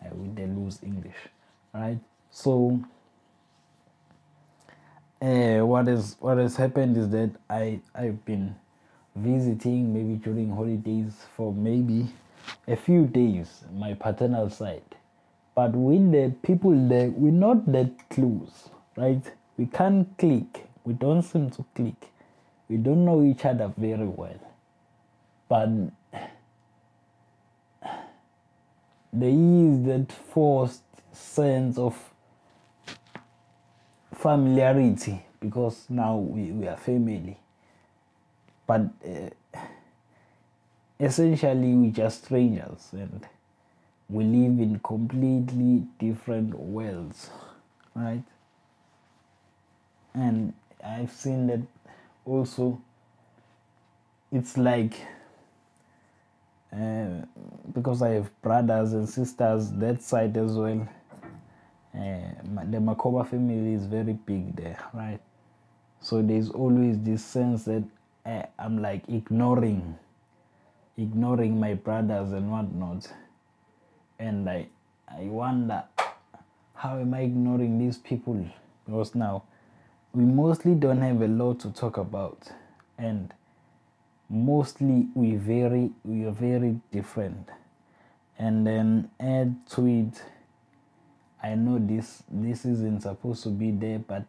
uh, 0.00 0.08
with 0.14 0.36
the 0.36 0.46
loose 0.46 0.78
English, 0.82 1.16
right? 1.72 1.98
So 2.30 2.80
uh, 5.20 5.60
what 5.66 5.88
is 5.88 6.16
what 6.20 6.38
has 6.38 6.56
happened 6.56 6.96
is 6.96 7.08
that 7.10 7.30
I 7.48 7.80
I've 7.94 8.24
been 8.24 8.54
visiting 9.16 9.92
maybe 9.92 10.14
during 10.14 10.50
holidays 10.50 11.12
for 11.36 11.52
maybe 11.52 12.08
a 12.66 12.76
few 12.76 13.06
days 13.06 13.64
my 13.72 13.94
paternal 13.94 14.48
side, 14.50 14.96
but 15.54 15.72
with 15.72 16.12
the 16.12 16.34
people 16.42 16.88
there 16.88 17.10
we're 17.10 17.30
not 17.32 17.70
that 17.72 18.08
close, 18.08 18.70
right? 18.96 19.22
We 19.56 19.66
can't 19.66 20.08
click. 20.16 20.66
We 20.84 20.94
don't 20.94 21.22
seem 21.22 21.50
to 21.50 21.64
click. 21.74 22.09
We 22.70 22.76
don't 22.76 23.04
know 23.04 23.22
each 23.24 23.44
other 23.44 23.72
very 23.76 24.06
well, 24.06 24.40
but 25.48 25.68
there 29.12 29.28
is 29.28 29.82
that 29.86 30.12
forced 30.12 30.84
sense 31.12 31.76
of 31.78 31.98
familiarity 34.14 35.24
because 35.40 35.86
now 35.88 36.16
we, 36.16 36.52
we 36.52 36.68
are 36.68 36.76
family. 36.76 37.36
But 38.68 38.82
uh, 39.04 39.30
essentially 41.00 41.74
we 41.74 41.90
just 41.90 42.24
strangers 42.26 42.88
and 42.92 43.26
we 44.08 44.22
live 44.24 44.60
in 44.60 44.78
completely 44.84 45.84
different 45.98 46.54
worlds 46.54 47.30
right? 47.94 48.22
And 50.14 50.52
i've 50.84 51.10
seen 51.12 51.46
that 51.48 51.60
also 52.30 52.80
it's 54.30 54.56
like 54.56 54.94
uh, 56.72 57.24
because 57.74 58.00
I 58.02 58.10
have 58.10 58.42
brothers 58.42 58.92
and 58.92 59.08
sisters 59.08 59.72
that 59.72 60.00
side 60.02 60.36
as 60.36 60.52
well. 60.52 60.88
Uh, 61.92 62.30
the 62.70 62.78
Makoba 62.78 63.28
family 63.28 63.74
is 63.74 63.86
very 63.86 64.12
big 64.12 64.54
there, 64.54 64.78
right? 64.94 65.18
So 66.00 66.22
there's 66.22 66.48
always 66.50 67.00
this 67.00 67.24
sense 67.24 67.64
that 67.64 67.82
uh, 68.24 68.42
I'm 68.60 68.80
like 68.80 69.02
ignoring, 69.08 69.98
ignoring 70.96 71.58
my 71.58 71.74
brothers 71.74 72.30
and 72.30 72.48
whatnot, 72.52 73.12
and 74.20 74.48
I, 74.48 74.68
I 75.08 75.22
wonder 75.22 75.82
how 76.74 76.98
am 76.98 77.12
I 77.12 77.22
ignoring 77.22 77.80
these 77.80 77.98
people? 77.98 78.46
Because 78.86 79.16
now 79.16 79.42
we 80.12 80.24
mostly 80.24 80.74
don't 80.74 81.00
have 81.00 81.22
a 81.22 81.28
lot 81.28 81.60
to 81.60 81.70
talk 81.70 81.96
about, 81.96 82.50
and 82.98 83.32
mostly 84.28 85.08
we 85.14 85.36
very 85.36 85.90
we 86.04 86.24
are 86.24 86.32
very 86.32 86.80
different. 86.92 87.48
And 88.38 88.66
then 88.66 89.10
add 89.20 89.54
to 89.70 89.86
it 89.86 90.22
i 91.42 91.54
know 91.54 91.78
this 91.78 92.22
this 92.30 92.64
isn't 92.64 93.02
supposed 93.02 93.42
to 93.42 93.48
be 93.48 93.70
there 93.70 93.98
but 93.98 94.24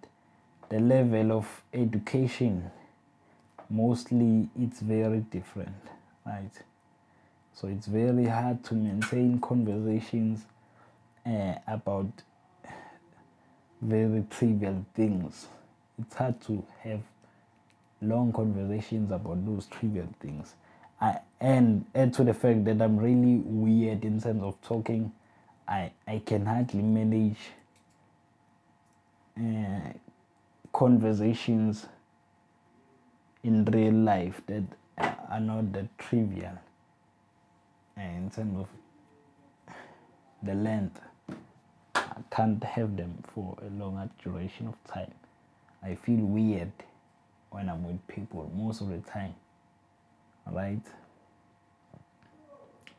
the 0.70 0.80
level 0.80 1.32
of 1.32 1.64
education 1.74 2.72
mostly 3.70 4.50
it's 4.60 4.80
very 4.80 5.20
different 5.20 5.76
right? 6.26 6.52
So 7.54 7.68
it's 7.68 7.88
very 7.88 8.26
hard 8.26 8.64
to 8.66 8.76
maintain 8.76 9.40
conversations 9.40 10.46
uh, 11.26 11.56
about 11.68 12.10
very 13.82 14.24
trivial 14.30 14.86
things 14.94 15.48
it's 16.02 16.16
hard 16.16 16.42
to 16.42 16.66
have 16.84 17.02
long 18.02 18.34
conversations 18.34 19.12
about 19.12 19.46
those 19.46 19.68
trivial 19.68 20.08
things. 20.20 20.56
I, 21.00 21.20
and 21.40 21.86
add 21.96 22.14
to 22.16 22.24
the 22.24 22.34
fact 22.34 22.66
that 22.66 22.82
I'm 22.82 22.98
really 22.98 23.38
weird 23.46 24.06
in 24.06 24.22
terms 24.22 24.44
of 24.44 24.62
talking, 24.62 25.12
I, 25.68 25.92
I 26.08 26.22
can 26.26 26.46
hardly 26.46 26.82
manage 26.82 27.38
uh, 29.38 29.94
conversations 30.74 31.88
in 33.44 33.66
real 33.66 33.94
life 33.94 34.42
that 34.48 34.64
are 34.98 35.40
not 35.40 35.72
that 35.74 35.98
trivial 35.98 36.58
uh, 37.98 38.02
in 38.02 38.30
terms 38.30 38.60
of 38.60 38.68
the 40.44 40.54
length. 40.54 41.00
I 41.96 42.22
can't 42.30 42.64
have 42.64 42.98
them 42.98 43.24
for 43.34 43.58
a 43.66 43.70
longer 43.82 44.10
duration 44.24 44.68
of 44.68 44.76
time. 44.92 45.14
I 45.84 45.96
feel 45.96 46.20
weird 46.20 46.72
when 47.50 47.70
I'm 47.70 47.84
with 47.84 48.06
people 48.08 48.52
most 48.56 48.82
of 48.82 48.90
the 48.90 49.00
time. 49.10 49.36
Right? 50.50 50.82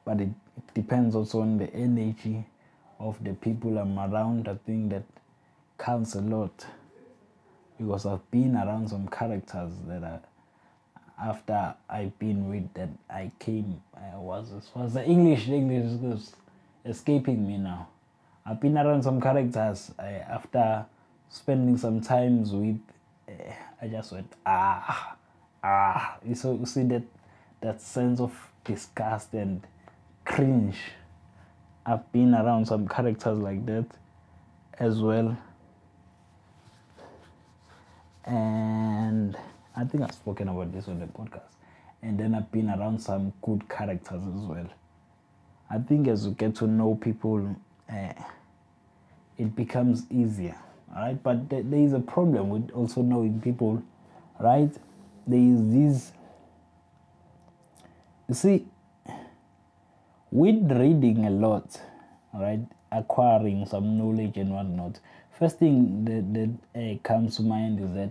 But 0.05 0.21
it, 0.21 0.29
it 0.57 0.75
depends 0.75 1.14
also 1.14 1.40
on 1.40 1.59
the 1.59 1.73
energy 1.75 2.45
of 2.99 3.23
the 3.23 3.35
people 3.35 3.79
I'm 3.79 3.99
around. 3.99 4.49
I 4.49 4.57
think 4.66 4.90
that 4.90 5.05
counts 5.79 6.14
a 6.14 6.21
lot 6.21 6.66
because 7.79 8.07
I've 8.07 8.31
been 8.31 8.57
around 8.57 8.88
some 8.88 9.09
characters 9.09 9.73
that 9.87 10.03
are 10.03 10.21
after 11.23 11.75
I've 11.88 12.18
been 12.18 12.49
with 12.49 12.73
that 12.75 12.88
I 13.09 13.31
came 13.38 13.81
I 13.95 14.16
was 14.16 14.51
was 14.75 14.95
the 14.95 15.05
English 15.05 15.47
the 15.47 15.55
English 15.55 16.03
is 16.03 16.35
escaping 16.85 17.47
me 17.47 17.59
now. 17.59 17.88
I've 18.45 18.61
been 18.61 18.77
around 18.77 19.03
some 19.05 19.21
characters 19.21 19.92
uh, 19.99 20.03
after 20.03 20.85
spending 21.33 21.79
some 21.79 22.01
times 22.01 22.53
with 22.53 22.79
uh, 23.29 23.53
I 23.81 23.88
just 23.88 24.12
went 24.12 24.33
ah 24.47 25.16
ah. 25.64 26.18
You 26.25 26.35
so 26.35 26.53
you 26.55 26.66
see 26.66 26.85
that 26.85 27.03
that 27.62 27.81
sense 27.81 28.21
of 28.21 28.33
disgust 28.64 29.33
and 29.33 29.66
cringe. 30.25 30.77
I've 31.85 32.12
been 32.12 32.35
around 32.35 32.66
some 32.66 32.87
characters 32.87 33.38
like 33.38 33.66
that 33.66 33.87
as 34.79 35.01
well. 35.01 35.37
And 38.25 39.37
I 39.75 39.85
think 39.85 40.05
I've 40.05 40.12
spoken 40.12 40.49
about 40.49 40.73
this 40.73 40.87
on 40.87 41.01
the 41.01 41.07
podcast. 41.07 41.57
And 42.03 42.18
then 42.18 42.37
I've 42.37 42.53
been 42.53 42.68
around 42.68 43.01
some 43.01 43.33
good 43.42 43.68
characters 43.68 44.23
as 44.23 44.42
well. 44.42 44.68
I 45.71 45.79
think 45.79 46.07
as 46.07 46.25
you 46.25 46.33
get 46.33 46.55
to 46.57 46.68
know 46.68 46.95
people, 46.95 47.57
uh, 47.92 48.12
it 49.38 49.57
becomes 49.57 50.05
easier 50.09 50.57
right? 50.94 51.20
But 51.22 51.50
th- 51.50 51.64
there 51.68 51.81
is 51.81 51.92
a 51.92 52.00
problem 52.00 52.48
with 52.50 52.70
also 52.72 53.02
knowing 53.02 53.40
people, 53.40 53.83
right? 54.40 54.72
There 55.26 55.38
is 55.38 55.72
this. 55.72 56.12
You 58.28 58.35
see, 58.35 58.66
with 60.31 60.70
reading 60.72 61.26
a 61.26 61.31
lot, 61.31 61.81
right, 62.33 62.61
acquiring 62.90 63.66
some 63.66 63.98
knowledge 63.98 64.37
and 64.37 64.52
whatnot, 64.52 65.00
first 65.38 65.59
thing 65.59 66.05
that, 66.05 66.33
that 66.35 66.81
uh, 66.81 66.98
comes 67.02 67.37
to 67.37 67.42
mind 67.42 67.81
is 67.81 67.92
that 67.94 68.11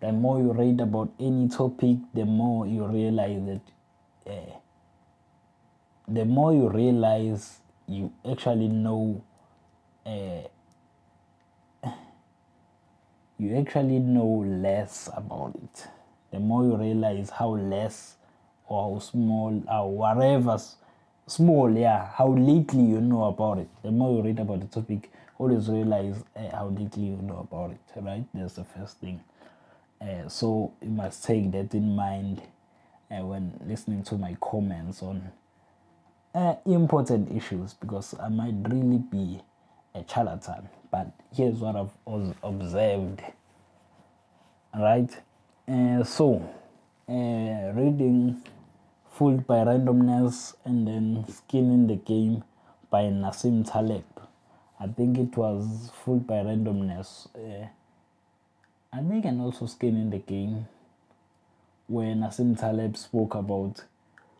the 0.00 0.12
more 0.12 0.38
you 0.38 0.52
read 0.52 0.80
about 0.80 1.10
any 1.18 1.48
topic, 1.48 1.96
the 2.14 2.24
more 2.24 2.66
you 2.66 2.86
realize 2.86 3.40
that. 3.46 3.60
Uh, 4.30 4.56
the 6.08 6.24
more 6.24 6.52
you 6.52 6.68
realize 6.68 7.58
you 7.88 8.12
actually 8.30 8.68
know 8.68 9.22
uh, 10.04 10.42
you 13.38 13.56
actually 13.56 13.98
know 13.98 14.44
less 14.46 15.08
about 15.14 15.54
it. 15.62 15.86
The 16.32 16.40
more 16.40 16.64
you 16.64 16.76
realize 16.76 17.30
how 17.30 17.50
less 17.50 18.16
or 18.66 18.94
how 18.94 18.98
small 19.00 19.62
or 19.68 19.90
whatever 19.90 20.58
small, 21.26 21.70
yeah, 21.76 22.08
how 22.14 22.28
little 22.28 22.80
you 22.80 23.00
know 23.00 23.24
about 23.24 23.58
it. 23.58 23.68
The 23.82 23.90
more 23.90 24.16
you 24.16 24.22
read 24.22 24.38
about 24.38 24.60
the 24.60 24.66
topic, 24.66 25.10
always 25.38 25.68
realize 25.68 26.16
uh, 26.36 26.50
how 26.50 26.66
little 26.66 27.02
you 27.02 27.16
know 27.22 27.46
about 27.50 27.72
it, 27.72 28.00
right? 28.00 28.24
That's 28.32 28.54
the 28.54 28.64
first 28.64 28.98
thing. 29.00 29.20
Uh, 30.00 30.28
so 30.28 30.72
you 30.82 30.90
must 30.90 31.24
take 31.24 31.50
that 31.52 31.74
in 31.74 31.94
mind 31.96 32.42
uh, 33.10 33.24
when 33.24 33.52
listening 33.66 34.02
to 34.04 34.16
my 34.18 34.36
comments 34.40 35.02
on 35.02 35.30
uh, 36.34 36.54
important 36.66 37.34
issues 37.34 37.74
because 37.74 38.14
I 38.20 38.28
might 38.28 38.54
really 38.68 38.98
be 38.98 39.40
a 39.94 40.04
charlatan. 40.06 40.68
But 40.96 41.12
here's 41.36 41.58
what 41.58 41.76
I've 41.76 42.34
observed. 42.42 43.20
Right? 44.74 45.10
Uh, 45.68 46.02
so, 46.04 46.36
uh, 47.06 47.72
reading 47.78 48.42
Fooled 49.10 49.46
by 49.46 49.56
Randomness 49.56 50.54
and 50.64 50.88
then 50.88 51.26
Skin 51.28 51.70
in 51.70 51.86
the 51.86 51.96
Game 51.96 52.44
by 52.88 53.02
Nassim 53.02 53.70
Taleb. 53.70 54.06
I 54.80 54.86
think 54.86 55.18
it 55.18 55.36
was 55.36 55.90
Fooled 56.02 56.26
by 56.26 56.36
Randomness. 56.36 57.28
Uh, 57.34 57.66
I 58.90 59.02
think 59.02 59.26
and 59.26 59.42
also 59.42 59.66
Skin 59.66 59.96
in 59.96 60.08
the 60.08 60.20
Game 60.20 60.66
where 61.88 62.14
Nassim 62.14 62.58
Taleb 62.58 62.96
spoke 62.96 63.34
about 63.34 63.84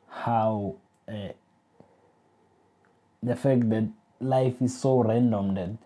how 0.09 0.77
uh, 1.07 1.35
the 3.23 3.37
fact 3.37 3.69
that 3.69 3.91
life 4.21 4.63
is 4.63 4.81
so 4.81 5.03
random 5.03 5.53
that 5.53 5.86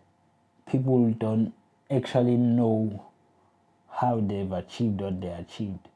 people 0.70 1.10
don't 1.18 1.52
actually 1.90 2.36
know 2.36 3.04
how 3.90 4.20
they've 4.20 4.52
achieved 4.52 5.00
what 5.00 5.20
they 5.20 5.28
achieved. 5.28 5.88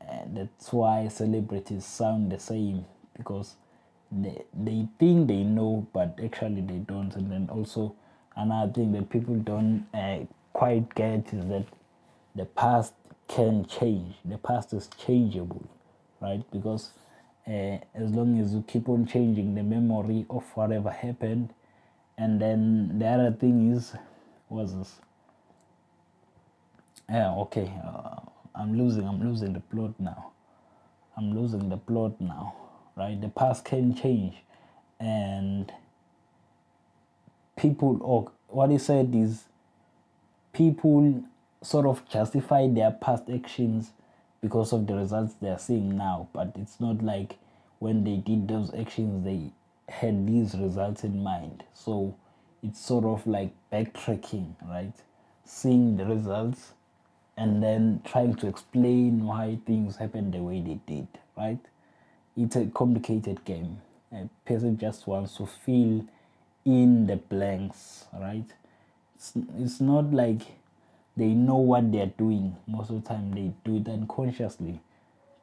And 0.00 0.36
that's 0.36 0.72
why 0.72 1.08
celebrities 1.08 1.84
sound 1.84 2.30
the 2.32 2.38
same 2.38 2.86
because 3.16 3.56
they, 4.10 4.42
they 4.54 4.86
think 4.98 5.28
they 5.28 5.42
know, 5.42 5.86
but 5.92 6.18
actually 6.22 6.62
they 6.62 6.78
don't. 6.78 7.14
And 7.16 7.30
then 7.30 7.48
also, 7.50 7.94
another 8.36 8.72
thing 8.72 8.92
that 8.92 9.10
people 9.10 9.34
don't 9.34 9.86
uh, 9.92 10.20
quite 10.52 10.94
get 10.94 11.32
is 11.32 11.46
that 11.48 11.66
the 12.34 12.46
past 12.46 12.94
can 13.26 13.66
change. 13.66 14.14
The 14.24 14.38
past 14.38 14.72
is 14.72 14.88
changeable, 15.04 15.68
right? 16.20 16.42
Because 16.50 16.90
uh, 17.46 17.78
as 17.94 18.10
long 18.10 18.40
as 18.40 18.54
you 18.54 18.64
keep 18.66 18.88
on 18.88 19.06
changing 19.06 19.54
the 19.54 19.62
memory 19.62 20.24
of 20.30 20.44
whatever 20.54 20.90
happened, 20.90 21.52
and 22.18 22.40
then 22.42 22.98
the 22.98 23.06
other 23.06 23.30
thing 23.30 23.72
is, 23.72 23.94
was 24.48 24.76
this? 24.76 24.96
Yeah, 27.08 27.32
okay. 27.36 27.72
Uh, 27.86 28.20
I'm 28.54 28.76
losing. 28.76 29.06
I'm 29.06 29.22
losing 29.22 29.52
the 29.52 29.60
plot 29.60 29.94
now. 29.98 30.32
I'm 31.16 31.32
losing 31.32 31.68
the 31.68 31.76
plot 31.76 32.20
now, 32.20 32.54
right? 32.96 33.18
The 33.18 33.28
past 33.28 33.64
can 33.64 33.94
change, 33.94 34.34
and 34.98 35.72
people. 37.56 37.98
Or 38.02 38.30
what 38.48 38.70
he 38.70 38.78
said 38.78 39.14
is, 39.14 39.44
people 40.52 41.22
sort 41.62 41.86
of 41.86 42.06
justify 42.08 42.68
their 42.68 42.90
past 42.90 43.24
actions 43.32 43.92
because 44.40 44.72
of 44.72 44.86
the 44.86 44.94
results 44.94 45.34
they 45.40 45.48
are 45.48 45.58
seeing 45.58 45.96
now. 45.96 46.28
But 46.32 46.52
it's 46.56 46.80
not 46.80 47.02
like 47.02 47.38
when 47.78 48.04
they 48.04 48.16
did 48.16 48.48
those 48.48 48.74
actions, 48.74 49.24
they 49.24 49.52
had 49.88 50.26
these 50.26 50.54
results 50.54 51.04
in 51.04 51.22
mind. 51.22 51.64
So 51.74 52.14
it's 52.62 52.80
sort 52.80 53.04
of 53.04 53.26
like 53.26 53.52
backtracking, 53.72 54.54
right? 54.68 54.92
Seeing 55.44 55.96
the 55.96 56.04
results 56.04 56.72
and 57.36 57.62
then 57.62 58.02
trying 58.04 58.34
to 58.34 58.48
explain 58.48 59.24
why 59.24 59.58
things 59.66 59.96
happened 59.96 60.34
the 60.34 60.42
way 60.42 60.60
they 60.60 60.80
did, 60.86 61.08
right? 61.36 61.60
It's 62.36 62.56
a 62.56 62.66
complicated 62.66 63.44
game. 63.44 63.80
A 64.12 64.28
person 64.44 64.78
just 64.78 65.06
wants 65.06 65.36
to 65.36 65.46
fill 65.46 66.06
in 66.64 67.06
the 67.06 67.16
blanks, 67.16 68.06
right? 68.12 68.44
It's, 69.14 69.32
it's 69.58 69.80
not 69.80 70.12
like 70.12 70.42
they 71.16 71.28
know 71.28 71.56
what 71.56 71.90
they're 71.90 72.12
doing. 72.18 72.56
Most 72.66 72.90
of 72.90 73.02
the 73.02 73.08
time, 73.08 73.32
they 73.32 73.52
do 73.64 73.76
it 73.76 73.88
unconsciously. 73.88 74.80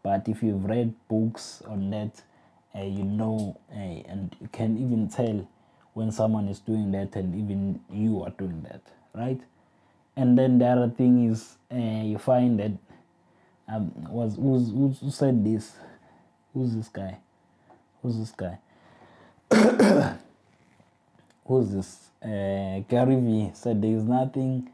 But 0.03 0.27
if 0.27 0.43
you've 0.43 0.63
read 0.63 0.93
books 1.08 1.62
on 1.67 1.89
that, 1.91 2.21
uh, 2.75 2.83
you 2.83 3.03
know, 3.03 3.57
uh, 3.71 3.75
and 4.11 4.35
you 4.41 4.49
can 4.51 4.77
even 4.77 5.09
tell 5.09 5.47
when 5.93 6.11
someone 6.11 6.47
is 6.49 6.59
doing 6.59 6.91
that, 6.91 7.15
and 7.15 7.35
even 7.35 7.79
you 7.91 8.23
are 8.23 8.31
doing 8.31 8.61
that, 8.63 8.81
right? 9.13 9.39
And 10.15 10.38
then 10.38 10.59
the 10.59 10.65
other 10.67 10.89
thing 10.89 11.29
is, 11.31 11.55
uh, 11.73 11.77
you 11.77 12.17
find 12.17 12.59
that 12.59 12.71
um, 13.67 13.91
was 14.09 14.35
who's, 14.35 14.69
who 14.99 15.11
said 15.11 15.43
this? 15.45 15.73
Who's 16.53 16.75
this 16.75 16.88
guy? 16.89 17.17
Who's 18.01 18.17
this 18.17 18.31
guy? 18.31 18.59
who's 21.45 21.71
this? 21.71 22.09
Uh, 22.23 22.79
Gary 22.89 23.15
Vee 23.19 23.51
said 23.53 23.81
there 23.81 23.91
is 23.95 24.03
nothing 24.03 24.69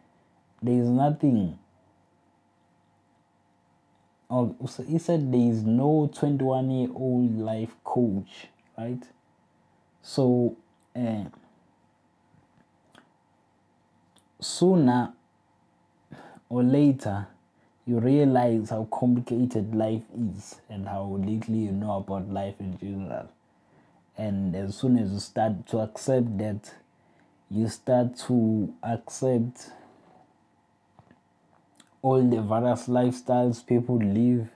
there 0.61 0.79
is 0.79 0.89
nothing. 0.89 1.57
Oh, 4.33 4.55
he 4.87 4.97
said 4.97 5.29
there 5.29 5.41
is 5.41 5.63
no 5.63 6.09
21 6.13 6.71
year 6.71 6.89
old 6.95 7.37
life 7.37 7.75
coach, 7.83 8.47
right? 8.77 9.03
So, 10.01 10.55
uh, 10.95 11.25
sooner 14.39 15.11
or 16.47 16.63
later, 16.63 17.27
you 17.85 17.99
realize 17.99 18.69
how 18.69 18.87
complicated 18.89 19.75
life 19.75 20.03
is 20.17 20.61
and 20.69 20.87
how 20.87 21.03
little 21.03 21.55
you 21.55 21.73
know 21.73 21.97
about 21.97 22.29
life 22.29 22.55
in 22.61 22.77
general. 22.77 23.29
And 24.17 24.55
as 24.55 24.77
soon 24.77 24.97
as 24.97 25.11
you 25.11 25.19
start 25.19 25.67
to 25.67 25.79
accept 25.79 26.37
that, 26.37 26.73
you 27.49 27.67
start 27.67 28.17
to 28.27 28.73
accept 28.81 29.71
all 32.01 32.23
the 32.23 32.41
various 32.41 32.87
lifestyles 32.87 33.65
people 33.65 33.97
live 33.97 34.47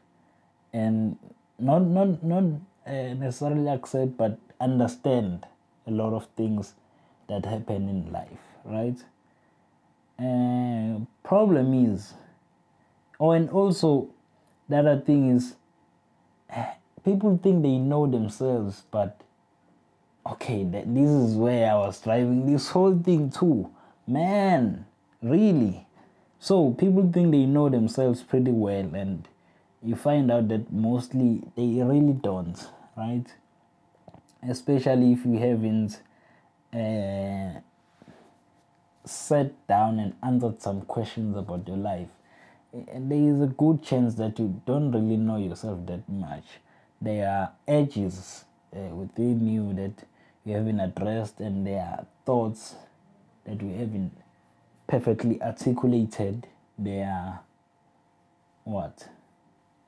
and 0.74 1.18
not 1.60 1.80
not 1.80 2.24
not 2.24 2.44
uh, 2.88 3.14
necessarily 3.14 3.68
accept 3.70 4.18
but 4.18 4.38
understand 4.60 5.46
a 5.88 5.92
lot 5.92 6.14
of 6.14 6.28
things 6.36 6.74
that 7.28 7.46
happen 7.46 7.90
in 7.90 8.12
life 8.12 8.40
right? 8.66 8.98
Problem 11.26 11.74
is 11.74 12.14
oh 13.20 13.32
and 13.32 13.50
also 13.50 14.10
the 14.70 14.78
other 14.78 15.00
thing 15.00 15.36
is 15.36 15.56
people 17.04 17.40
think 17.42 17.64
they 17.64 17.78
know 17.78 18.06
themselves 18.08 18.84
but 18.92 19.22
okay 20.26 20.64
that 20.64 20.94
this 20.94 21.10
is 21.10 21.36
where 21.36 21.72
i 21.72 21.76
was 21.76 22.02
driving 22.02 22.52
this 22.52 22.70
whole 22.70 22.98
thing 22.98 23.30
too 23.30 23.70
man 24.08 24.86
really 25.22 25.85
so 26.40 26.72
people 26.72 27.10
think 27.12 27.32
they 27.32 27.46
know 27.46 27.70
themselves 27.70 28.24
pretty 28.24 28.52
well, 28.52 28.94
and 28.94 29.28
you 29.84 29.96
find 29.96 30.32
out 30.32 30.48
that 30.50 30.72
mostly 30.72 31.44
they 31.56 31.82
really 31.84 32.14
don't, 32.14 32.58
right? 32.98 33.26
Especially 34.48 35.14
if 35.14 35.26
you 35.26 35.38
haven't 35.38 36.00
uh, 36.74 37.60
sat 39.06 39.68
down 39.68 40.00
and 40.00 40.14
answered 40.24 40.62
some 40.62 40.82
questions 40.82 41.38
about 41.38 41.68
your 41.68 41.78
life. 41.78 42.10
There 42.74 43.18
is 43.18 43.42
a 43.42 43.48
good 43.48 43.84
chance 43.84 44.16
that 44.16 44.38
you 44.38 44.62
don't 44.66 44.92
really 44.92 45.18
know 45.18 45.38
yourself 45.38 45.86
that 45.86 46.08
much. 46.10 46.46
There 47.02 47.30
are 47.30 47.52
edges 47.68 48.46
uh, 48.76 48.94
within 48.94 49.48
you 49.48 49.74
that 49.74 50.06
you 50.44 50.56
haven't 50.56 50.80
addressed, 50.80 51.40
and 51.40 51.66
there 51.66 51.82
are 51.82 52.06
thoughts 52.26 52.76
that 53.46 53.62
you 53.62 53.70
haven't 53.70 54.12
perfectly 54.88 55.42
articulated 55.42 56.48
their 56.78 57.40
what? 58.64 59.08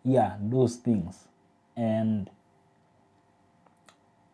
Yeah 0.04 0.38
those 0.42 0.78
things. 0.78 1.28
And 1.76 2.30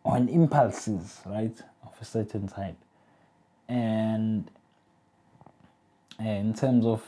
on 0.04 0.28
impulses 0.28 1.20
right 1.26 1.56
of 1.82 1.92
a 2.00 2.04
certain 2.04 2.48
type. 2.48 2.76
And 3.68 4.50
in 6.18 6.54
terms 6.54 6.86
of 6.86 7.02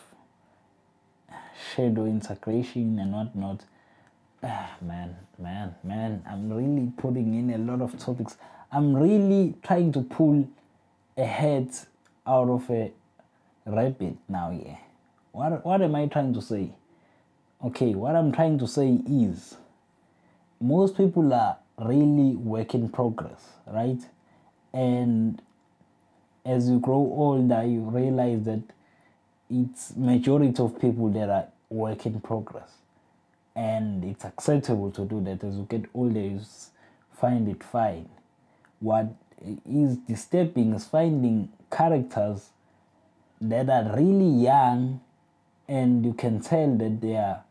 shadow 1.74 2.04
integration 2.04 2.98
and 2.98 3.12
whatnot 3.12 3.64
ah, 4.42 4.70
man 4.82 5.16
man 5.38 5.74
man 5.82 6.22
i'm 6.28 6.52
really 6.52 6.92
putting 6.98 7.34
in 7.34 7.50
a 7.50 7.58
lot 7.58 7.80
of 7.80 7.98
topics. 7.98 8.36
I'm 8.72 8.94
really 8.94 9.54
trying 9.62 9.92
to 9.92 10.02
pull 10.02 10.48
a 11.16 11.24
head 11.24 11.70
out 12.26 12.48
of 12.48 12.68
a 12.70 12.92
rabbit 13.66 14.16
now 14.28 14.50
yeah. 14.50 14.76
What, 15.32 15.64
what 15.66 15.82
am 15.82 15.94
i 15.94 16.06
trying 16.06 16.34
to 16.34 16.42
say? 16.42 16.70
Okay 17.64 17.94
what 17.94 18.16
i'm 18.16 18.32
trying 18.32 18.58
to 18.58 18.68
say 18.68 19.00
is 19.08 19.56
most 20.60 20.96
people 20.96 21.32
are 21.34 21.58
really 21.78 22.36
work 22.36 22.74
in 22.74 22.88
progress 22.88 23.44
right? 23.66 24.00
And 24.72 25.42
as 26.44 26.68
you 26.68 26.78
grow 26.78 26.96
older 26.96 27.64
you 27.64 27.80
realize 27.80 28.44
that 28.44 28.62
it's 29.50 29.96
majority 29.96 30.60
of 30.62 30.80
people 30.80 31.08
that 31.10 31.28
are 31.28 31.46
work 31.70 32.06
in 32.06 32.20
progress. 32.20 32.70
And 33.54 34.04
it's 34.04 34.24
acceptable 34.24 34.90
to 34.92 35.04
do 35.04 35.22
that. 35.24 35.42
As 35.44 35.56
you 35.56 35.66
get 35.68 35.84
older 35.94 36.20
you 36.20 36.40
find 37.18 37.48
it 37.48 37.62
fine. 37.64 38.08
What 38.80 39.06
is 39.68 39.96
disturbing 39.96 40.74
is 40.74 40.84
finding 40.86 41.48
characters 41.70 42.50
that 43.40 43.68
are 43.68 43.96
really 43.96 44.42
young 44.44 45.00
and 45.68 46.04
you 46.04 46.12
can 46.12 46.40
tell 46.40 46.76
that 46.76 47.00
they 47.00 47.16
are 47.16 47.42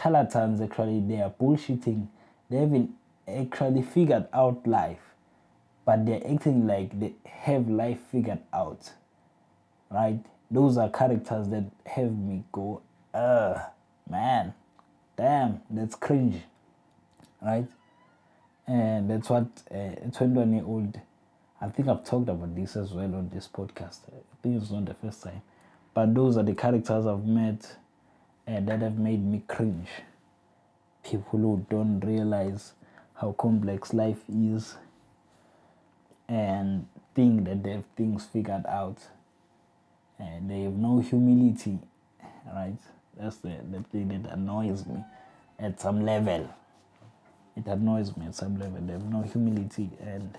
charlatans 0.00 0.60
actually 0.60 1.00
they 1.00 1.20
are 1.20 1.30
bullshitting. 1.30 2.06
They 2.48 2.58
haven't 2.58 2.90
actually 3.26 3.82
figured 3.82 4.28
out 4.32 4.66
life 4.66 5.00
but 5.84 6.06
they're 6.06 6.22
acting 6.30 6.66
like 6.66 6.98
they 6.98 7.14
have 7.24 7.68
life 7.68 7.98
figured 8.10 8.40
out 8.52 8.92
right? 9.90 10.24
Those 10.50 10.76
are 10.76 10.88
characters 10.88 11.48
that 11.48 11.64
have 11.86 12.16
me 12.16 12.44
go 12.52 12.82
uh 13.14 13.58
man 14.08 14.54
damn 15.16 15.60
that's 15.70 15.94
cringe 15.94 16.42
right? 17.40 17.66
And 18.66 19.10
that's 19.10 19.28
what 19.28 19.46
uh, 19.70 20.10
21 20.12 20.52
year 20.52 20.64
old 20.64 21.00
i 21.62 21.68
think 21.68 21.88
i've 21.88 22.04
talked 22.04 22.28
about 22.28 22.54
this 22.54 22.76
as 22.76 22.92
well 22.92 23.14
on 23.14 23.30
this 23.32 23.48
podcast. 23.48 24.00
I 24.08 24.42
think 24.42 24.60
it's 24.60 24.70
not 24.70 24.84
the 24.84 24.94
first 24.94 25.22
time. 25.22 25.42
But 25.94 26.14
those 26.14 26.36
are 26.36 26.42
the 26.42 26.54
characters 26.54 27.06
i've 27.06 27.24
met 27.24 27.76
and 28.46 28.68
that 28.68 28.80
have 28.80 28.98
made 28.98 29.24
me 29.24 29.42
cringe. 29.46 29.88
People 31.04 31.38
who 31.38 31.66
don't 31.70 32.00
realize 32.00 32.72
how 33.14 33.32
complex 33.32 33.94
life 33.94 34.22
is 34.28 34.76
and 36.28 36.86
think 37.14 37.44
that 37.44 37.62
they 37.62 37.72
have 37.72 37.84
things 37.96 38.24
figured 38.26 38.66
out. 38.66 38.98
And 40.18 40.50
they 40.50 40.62
have 40.62 40.74
no 40.74 41.00
humility 41.00 41.78
right? 42.46 42.78
That's 43.18 43.36
the, 43.36 43.56
the 43.70 43.82
thing 43.90 44.08
that 44.08 44.32
annoys 44.32 44.86
me 44.86 45.04
at 45.58 45.80
some 45.80 46.04
level. 46.04 46.52
It 47.56 47.66
annoys 47.66 48.16
me 48.16 48.26
at 48.26 48.34
some 48.34 48.58
level. 48.58 48.80
They 48.80 48.94
have 48.94 49.04
no 49.04 49.22
humility 49.22 49.90
and 50.00 50.36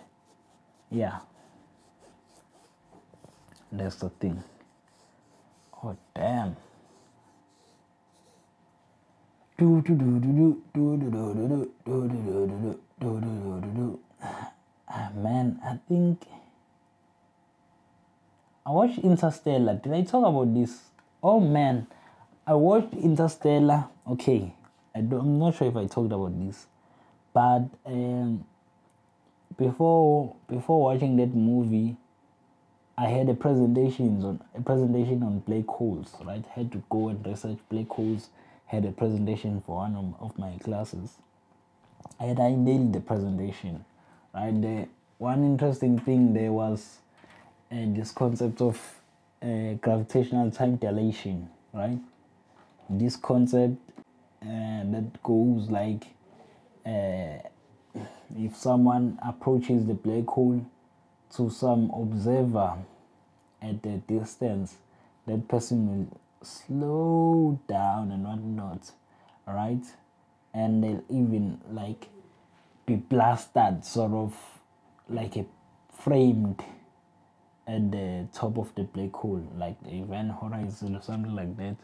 yeah 0.94 1.20
that's 3.72 3.96
the 3.96 4.10
thing 4.10 4.44
oh 5.84 5.98
damn 6.14 6.56
man 15.16 15.60
i 15.66 15.80
think 15.88 16.22
i 18.66 18.70
watched 18.70 19.00
interstellar 19.00 19.74
did 19.84 19.94
i 19.94 20.04
talk 20.04 20.26
about 20.26 20.54
this 20.54 20.84
oh 21.24 21.40
man 21.40 21.88
i 22.46 22.54
watched 22.54 22.94
interstellar 22.94 23.86
okay 24.08 24.54
I 24.96 25.00
am 25.00 25.40
not 25.40 25.56
sure 25.56 25.70
if 25.70 25.76
i 25.76 25.88
talked 25.88 26.12
about 26.14 26.40
this 26.40 26.68
but 27.34 27.66
um, 27.88 28.46
before 29.58 30.36
before 30.48 30.82
watching 30.82 31.18
that 31.18 31.34
movie, 31.34 31.98
I 32.98 33.08
had 33.08 33.30
a 33.30 33.34
presentation 33.34 34.24
on 34.24 34.42
a 34.56 34.62
presentation 34.62 35.24
on 35.24 35.40
black 35.40 35.68
holes. 35.68 36.16
Right, 36.24 36.46
had 36.46 36.72
to 36.72 36.84
go 36.90 37.10
and 37.10 37.26
research 37.26 37.58
black 37.70 37.88
holes. 37.88 38.30
Had 38.66 38.86
a 38.86 38.92
presentation 38.92 39.62
for 39.66 39.76
one 39.78 40.16
of, 40.20 40.40
my 40.40 40.58
classes, 40.64 41.12
and 42.20 42.40
I 42.40 42.52
nailed 42.52 42.94
the 42.94 43.02
presentation. 43.02 43.86
Right, 44.34 44.60
the 44.60 44.88
one 45.20 45.44
interesting 45.44 46.00
thing 46.00 46.34
there 46.34 46.52
was 46.52 46.98
and 47.70 47.96
this 47.96 48.12
concept 48.12 48.62
of 48.62 48.80
uh, 49.42 49.74
gravitational 49.82 50.52
time 50.52 50.76
dilation, 50.78 51.50
right? 51.74 52.00
This 52.90 53.16
concept 53.16 53.78
uh, 54.42 54.84
that 54.92 55.24
goes 55.24 55.70
like 55.70 56.06
uh, 56.86 57.40
if 58.38 58.56
someone 58.56 59.20
approaches 59.26 59.86
the 59.86 59.94
black 59.94 60.26
hole 60.28 60.66
to 61.36 61.50
some 61.50 61.92
observer 61.96 62.78
at 63.62 63.86
a 63.86 63.98
distance, 64.08 64.78
that 65.26 65.48
person 65.48 65.88
will 65.88 66.20
slow 66.42 67.60
down 67.68 68.12
and 68.12 68.24
whatnot, 68.26 68.92
right? 69.48 69.84
And 70.54 70.84
they'll 70.84 71.04
even 71.10 71.60
like 71.72 72.10
be 72.86 72.96
blasted, 72.96 73.86
sort 73.86 74.12
of 74.12 74.36
like 75.10 75.36
a 75.38 75.46
framed 75.92 76.64
at 77.66 77.92
the 77.92 78.28
top 78.34 78.58
of 78.58 78.74
the 78.76 78.84
black 78.84 79.14
hole, 79.14 79.48
like 79.58 79.82
the 79.84 79.92
event 80.02 80.34
horizon 80.42 80.96
or 80.96 81.02
something 81.02 81.34
like 81.34 81.56
that, 81.58 81.78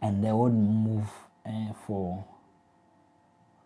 and 0.00 0.22
they 0.22 0.32
won't 0.32 0.54
move 0.54 1.10
uh, 1.44 1.72
for 1.86 2.24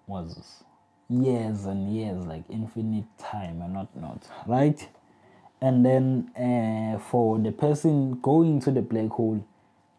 was 0.06 0.62
years 1.08 1.64
and 1.66 1.94
years, 1.94 2.24
like 2.26 2.44
infinite 2.50 3.06
time 3.18 3.62
and 3.62 3.74
not 3.74 3.94
not 3.96 4.26
right. 4.46 4.88
And 5.60 5.84
then 5.84 6.30
uh, 6.36 6.98
for 6.98 7.38
the 7.38 7.52
person 7.52 8.20
going 8.20 8.60
to 8.60 8.70
the 8.70 8.82
black 8.82 9.10
hole, 9.10 9.44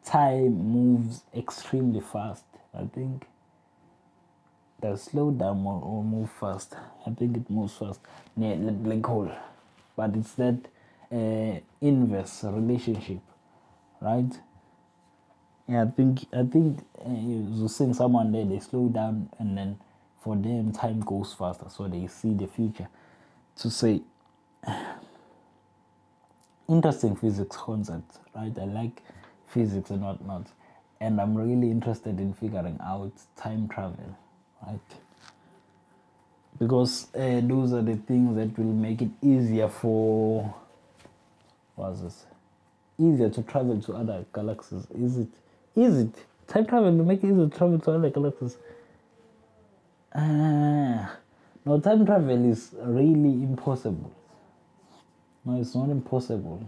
time 0.06 0.58
moves 0.72 1.24
extremely 1.36 2.02
fast. 2.02 2.44
I 2.74 2.86
think 2.86 3.26
they 4.82 4.96
slow 4.96 5.32
down 5.32 5.66
or, 5.66 5.82
or 5.82 6.04
move 6.04 6.30
fast. 6.32 6.76
I 7.06 7.12
think 7.12 7.38
it 7.38 7.50
moves 7.50 7.74
fast 7.78 8.00
near 8.36 8.56
the 8.56 8.72
black 8.72 9.06
hole, 9.06 9.32
but 9.96 10.16
it's 10.16 10.34
that 10.34 10.60
uh, 11.12 11.60
inverse 11.82 12.44
relationship, 12.44 13.20
right? 14.02 14.32
Yeah, 15.68 15.84
I 15.84 15.88
think 15.88 16.26
I 16.34 16.44
think 16.44 16.80
uh, 17.06 17.10
you're 17.10 17.70
seeing 17.70 17.94
someone 17.94 18.32
there, 18.32 18.46
they 18.46 18.60
slow 18.60 18.88
down, 18.90 19.30
and 19.40 19.58
then 19.58 19.80
for 20.20 20.36
them 20.36 20.72
time 20.72 21.02
goes 21.02 21.34
faster, 21.34 21.66
so 21.70 21.88
they 21.88 22.08
see 22.08 22.34
the 22.34 22.48
future. 22.48 22.88
To 23.58 23.70
say, 23.72 24.02
interesting 26.70 27.16
physics 27.16 27.56
concept, 27.56 28.18
right? 28.36 28.54
I 28.60 28.66
like 28.66 29.02
physics 29.48 29.90
and 29.90 30.02
whatnot, 30.02 30.48
and 31.00 31.20
I'm 31.20 31.36
really 31.36 31.72
interested 31.72 32.20
in 32.20 32.34
figuring 32.34 32.80
out 32.84 33.12
time 33.36 33.68
travel, 33.68 34.18
right? 34.66 34.80
Because 36.60 37.08
uh, 37.16 37.42
those 37.44 37.74
are 37.74 37.84
the 37.84 37.96
things 37.96 38.36
that 38.36 38.58
will 38.58 38.74
make 38.74 39.02
it 39.02 39.12
easier 39.22 39.70
for 39.70 40.54
was 41.76 42.02
this 42.02 42.26
easier 43.00 43.30
to 43.30 43.44
travel 43.44 43.80
to 43.82 43.94
other 43.94 44.26
galaxies? 44.34 44.88
Is 44.92 45.18
it 45.18 45.28
is 45.76 46.00
it 46.00 46.10
time 46.48 46.66
travel 46.66 46.96
to 46.96 47.04
make 47.04 47.24
it 47.24 47.28
easier 47.28 47.48
to 47.48 47.58
travel 47.58 47.80
to 47.80 47.92
other 47.92 48.10
galaxies? 48.10 48.58
Ah, 50.20 51.16
no, 51.64 51.80
time 51.80 52.04
travel 52.04 52.44
is 52.50 52.74
really 52.82 53.44
impossible. 53.44 54.12
No, 55.46 55.62
it's 55.62 55.76
not 55.76 55.90
impossible. 55.90 56.68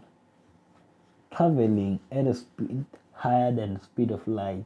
Traveling 1.35 1.99
at 2.11 2.27
a 2.27 2.35
speed 2.35 2.85
higher 3.13 3.51
than 3.51 3.73
the 3.73 3.79
speed 3.79 4.11
of 4.11 4.27
light 4.27 4.65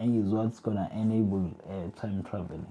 is 0.00 0.26
what's 0.26 0.60
gonna 0.60 0.90
enable 0.94 1.50
uh, 1.66 1.98
time 1.98 2.22
traveling. 2.24 2.66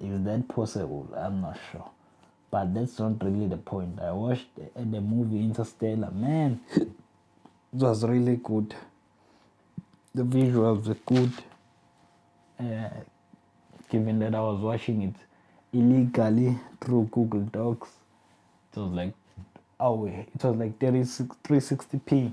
Is 0.00 0.22
that 0.24 0.46
possible? 0.46 1.08
I'm 1.16 1.40
not 1.40 1.58
sure. 1.72 1.90
But 2.52 2.74
that's 2.74 3.00
not 3.00 3.22
really 3.22 3.48
the 3.48 3.56
point. 3.56 3.98
I 4.00 4.12
watched 4.12 4.46
the 4.56 5.00
movie 5.00 5.40
Interstellar. 5.40 6.12
Man, 6.12 6.60
it 6.76 6.88
was 7.72 8.04
really 8.04 8.36
good. 8.36 8.76
The 10.14 10.22
visuals 10.22 10.86
were 10.86 10.94
good. 11.04 11.32
Uh, 12.60 12.90
given 13.88 14.18
that 14.20 14.34
I 14.34 14.40
was 14.40 14.60
watching 14.60 15.02
it 15.02 15.14
illegally 15.72 16.58
through 16.80 17.08
Google 17.10 17.40
Docs, 17.40 17.88
it 18.72 18.80
was 18.80 18.90
like 18.92 19.14
oh, 19.80 20.06
it 20.06 20.44
was 20.44 20.56
like 20.56 20.78
360p. 20.78 22.32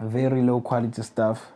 Very 0.00 0.42
low 0.42 0.60
quality 0.60 1.02
stuff 1.02 1.52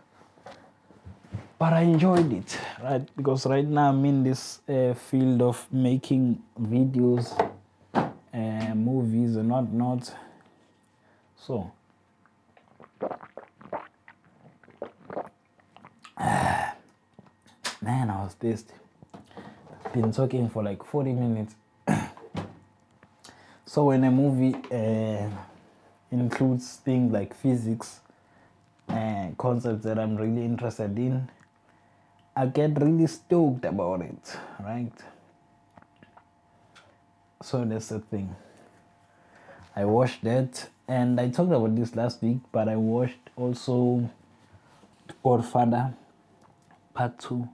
but 1.58 1.72
I 1.72 1.82
enjoyed 1.82 2.32
it, 2.32 2.58
right? 2.82 3.08
Because 3.16 3.46
right 3.46 3.64
now 3.64 3.88
I'm 3.88 4.04
in 4.04 4.22
this 4.22 4.60
uh, 4.68 4.94
field 4.94 5.40
of 5.40 5.66
making 5.72 6.42
videos, 6.60 7.32
uh, 7.94 8.74
movies, 8.74 9.36
and 9.36 9.48
not 9.48 9.72
not. 9.72 10.12
So, 11.36 11.70
man, 17.86 18.10
I 18.10 18.24
was 18.24 18.34
pissed. 18.34 18.72
Been 19.94 20.12
talking 20.12 20.50
for 20.50 20.62
like 20.62 20.84
40 20.84 21.12
minutes. 21.12 21.54
so 23.64 23.84
when 23.84 24.02
a 24.02 24.10
movie 24.10 24.56
uh, 24.72 25.30
includes 26.10 26.76
things 26.84 27.12
like 27.12 27.32
physics, 27.32 28.00
uh, 28.88 29.28
concepts 29.38 29.84
that 29.84 29.98
I'm 29.98 30.16
really 30.16 30.44
interested 30.44 30.98
in 30.98 31.28
I 32.38 32.44
get 32.44 32.78
really 32.78 33.06
stoked 33.06 33.64
about 33.64 34.02
it, 34.02 34.36
right? 34.60 34.92
So 37.42 37.64
that's 37.64 37.88
the 37.88 38.00
thing. 38.00 38.36
I 39.74 39.86
watched 39.86 40.22
that, 40.24 40.68
and 40.86 41.18
I 41.18 41.30
talked 41.30 41.52
about 41.52 41.74
this 41.74 41.96
last 41.96 42.22
week, 42.22 42.40
but 42.52 42.68
I 42.68 42.76
watched 42.76 43.30
also 43.36 44.10
Godfather 45.22 45.94
Part 46.92 47.18
2. 47.20 47.48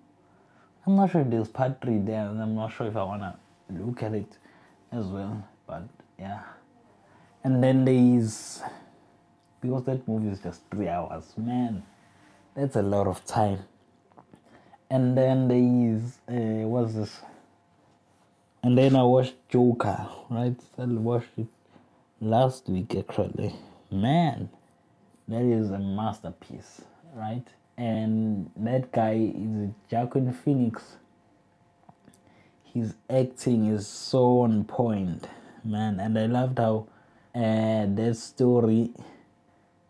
I'm 0.84 0.96
not 0.96 1.12
sure 1.12 1.20
if 1.20 1.30
there's 1.30 1.48
Part 1.48 1.80
3 1.80 1.98
there, 1.98 2.26
and 2.26 2.42
I'm 2.42 2.56
not 2.56 2.72
sure 2.72 2.88
if 2.88 2.96
I 2.96 3.04
want 3.04 3.22
to 3.22 3.34
look 3.70 4.02
at 4.02 4.14
it 4.14 4.36
as 4.90 5.06
well. 5.06 5.46
But 5.66 5.84
yeah, 6.18 6.40
and 7.44 7.62
then 7.62 7.84
there 7.84 7.94
is 7.94 8.62
because 9.60 9.84
that 9.84 10.06
movie 10.08 10.28
is 10.28 10.40
just 10.40 10.62
three 10.70 10.88
hours. 10.88 11.32
Man, 11.36 11.84
that's 12.54 12.74
a 12.76 12.82
lot 12.82 13.06
of 13.06 13.24
time. 13.24 13.60
And 14.90 15.16
then 15.16 15.48
there 15.48 15.94
is 15.94 16.18
uh, 16.28 16.66
what's 16.66 16.94
this? 16.94 17.20
And 18.64 18.76
then 18.76 18.96
I 18.96 19.04
watched 19.04 19.34
Joker, 19.48 20.06
right? 20.30 20.56
I 20.78 20.84
watched 20.84 21.38
it 21.38 21.46
last 22.20 22.68
week 22.68 22.94
actually. 22.96 23.54
Man, 23.90 24.48
that 25.28 25.42
is 25.42 25.70
a 25.70 25.78
masterpiece, 25.78 26.82
right? 27.14 27.46
And 27.76 28.50
that 28.56 28.92
guy 28.92 29.32
is 29.34 29.70
Joaquin 29.90 30.32
Phoenix. 30.32 30.96
His 32.64 32.94
acting 33.10 33.66
is 33.66 33.86
so 33.86 34.40
on 34.40 34.64
point, 34.64 35.28
man, 35.64 36.00
and 36.00 36.18
I 36.18 36.26
loved 36.26 36.58
how 36.58 36.86
uh, 37.34 37.86
that 37.86 38.16
story 38.16 38.90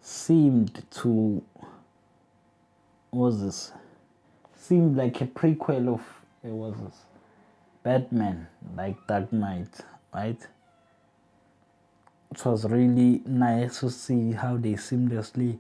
seemed 0.00 0.84
to 0.90 1.42
was 3.12 3.42
this 3.42 3.72
seemed 4.56 4.96
like 4.96 5.20
a 5.20 5.26
prequel 5.26 5.94
of 5.94 6.00
it 6.42 6.50
was 6.50 6.74
this 6.82 6.96
Batman, 7.82 8.46
like 8.76 8.96
Dark 9.06 9.32
Knight, 9.32 9.80
right? 10.14 10.38
It 12.30 12.44
was 12.44 12.64
really 12.64 13.22
nice 13.26 13.80
to 13.80 13.90
see 13.90 14.32
how 14.32 14.56
they 14.56 14.74
seamlessly 14.74 15.58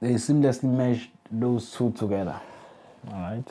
they 0.00 0.14
seamlessly 0.14 0.64
meshed 0.64 1.10
those 1.30 1.70
two 1.72 1.92
together. 1.92 2.40
Alright. 3.08 3.48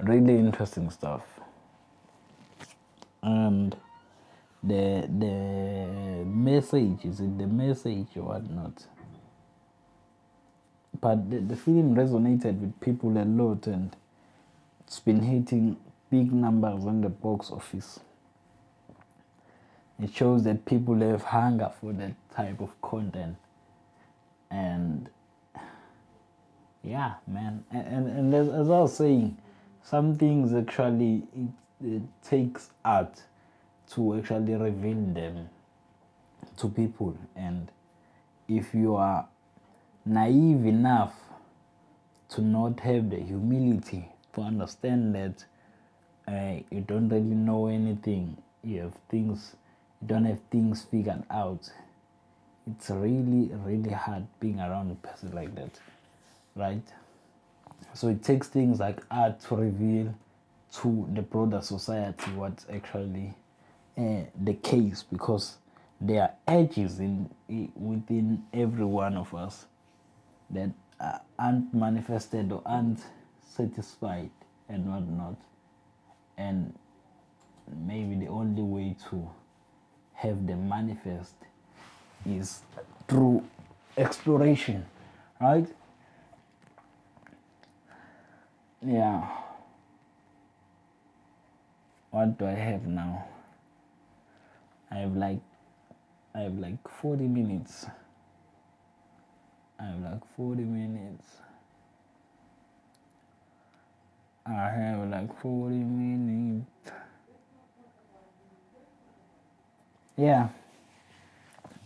Really 0.00 0.38
interesting 0.38 0.90
stuff. 0.90 1.22
And 3.22 3.76
the 4.62 5.08
the 5.18 6.24
message 6.24 7.04
is 7.04 7.20
it 7.20 7.38
the 7.38 7.46
message 7.46 8.08
or 8.16 8.22
whatnot 8.22 8.86
but 11.00 11.30
the, 11.30 11.38
the 11.38 11.54
film 11.54 11.94
resonated 11.94 12.60
with 12.60 12.80
people 12.80 13.16
a 13.16 13.24
lot 13.24 13.68
and 13.68 13.94
it's 14.84 14.98
been 14.98 15.20
hitting 15.20 15.76
big 16.10 16.32
numbers 16.32 16.84
on 16.84 17.00
the 17.02 17.08
box 17.08 17.52
office 17.52 18.00
it 20.02 20.12
shows 20.12 20.42
that 20.42 20.64
people 20.64 20.96
have 20.96 21.22
hunger 21.22 21.70
for 21.80 21.92
that 21.92 22.14
type 22.34 22.60
of 22.60 22.80
content 22.82 23.36
and 24.50 25.08
yeah 26.82 27.14
man 27.26 27.64
and 27.70 27.86
and, 27.86 28.08
and 28.08 28.34
as, 28.34 28.48
i 28.48 28.80
was 28.80 28.96
saying 28.96 29.36
some 29.82 30.16
things 30.16 30.52
actually 30.54 31.22
it, 31.34 31.48
it 31.86 32.02
takes 32.22 32.70
art 32.84 33.22
to 33.90 34.18
actually 34.18 34.54
reveal 34.54 35.02
them 35.14 35.48
to 36.58 36.68
people. 36.68 37.16
And 37.36 37.70
if 38.48 38.74
you 38.74 38.96
are 38.96 39.26
naive 40.04 40.66
enough 40.66 41.14
to 42.30 42.42
not 42.42 42.80
have 42.80 43.10
the 43.10 43.16
humility 43.20 44.08
to 44.34 44.42
understand 44.42 45.14
that 45.14 45.44
uh, 46.26 46.60
you 46.70 46.82
don't 46.82 47.08
really 47.08 47.34
know 47.34 47.68
anything, 47.68 48.36
you 48.62 48.82
have 48.82 48.94
things, 49.08 49.56
you 50.02 50.08
don't 50.08 50.24
have 50.24 50.40
things 50.50 50.82
figured 50.82 51.22
out. 51.30 51.70
It's 52.70 52.90
really, 52.90 53.50
really 53.64 53.90
hard 53.90 54.26
being 54.40 54.60
around 54.60 54.90
a 54.90 54.94
person 54.94 55.32
like 55.34 55.54
that, 55.54 55.70
right? 56.54 56.82
So 57.94 58.08
it 58.08 58.22
takes 58.22 58.48
things 58.48 58.78
like 58.80 59.00
art 59.10 59.40
to 59.42 59.56
reveal 59.56 60.14
to 60.74 61.08
the 61.14 61.22
broader 61.22 61.62
society 61.62 62.30
what's 62.32 62.66
actually 62.72 63.34
uh, 63.96 64.22
the 64.38 64.54
case 64.54 65.02
because 65.02 65.56
there 66.00 66.22
are 66.22 66.30
edges 66.46 67.00
in 67.00 67.30
within 67.74 68.44
every 68.52 68.84
one 68.84 69.16
of 69.16 69.34
us 69.34 69.66
that 70.50 70.70
aren't 71.38 71.72
manifested 71.72 72.52
or 72.52 72.62
aren't 72.66 73.00
satisfied 73.56 74.30
and 74.68 74.86
whatnot. 74.86 75.36
And 76.36 76.74
maybe 77.86 78.14
the 78.14 78.28
only 78.28 78.62
way 78.62 78.96
to 79.10 79.28
have 80.14 80.46
them 80.46 80.68
manifest 80.68 81.34
is 82.26 82.62
through 83.06 83.44
exploration, 83.96 84.86
right? 85.40 85.66
Yeah. 88.84 89.26
What 92.10 92.38
do 92.38 92.46
I 92.46 92.52
have 92.54 92.86
now? 92.86 93.26
I 94.90 94.96
have 94.96 95.16
like 95.16 95.40
I 96.34 96.40
have 96.40 96.58
like 96.58 96.88
40 96.88 97.26
minutes. 97.26 97.86
I 99.80 99.84
have 99.84 100.00
like 100.00 100.36
40 100.36 100.62
minutes. 100.62 101.26
I 104.46 104.70
have 104.70 105.08
like 105.10 105.40
40 105.40 105.74
minutes. 105.74 106.66
Yeah. 110.16 110.48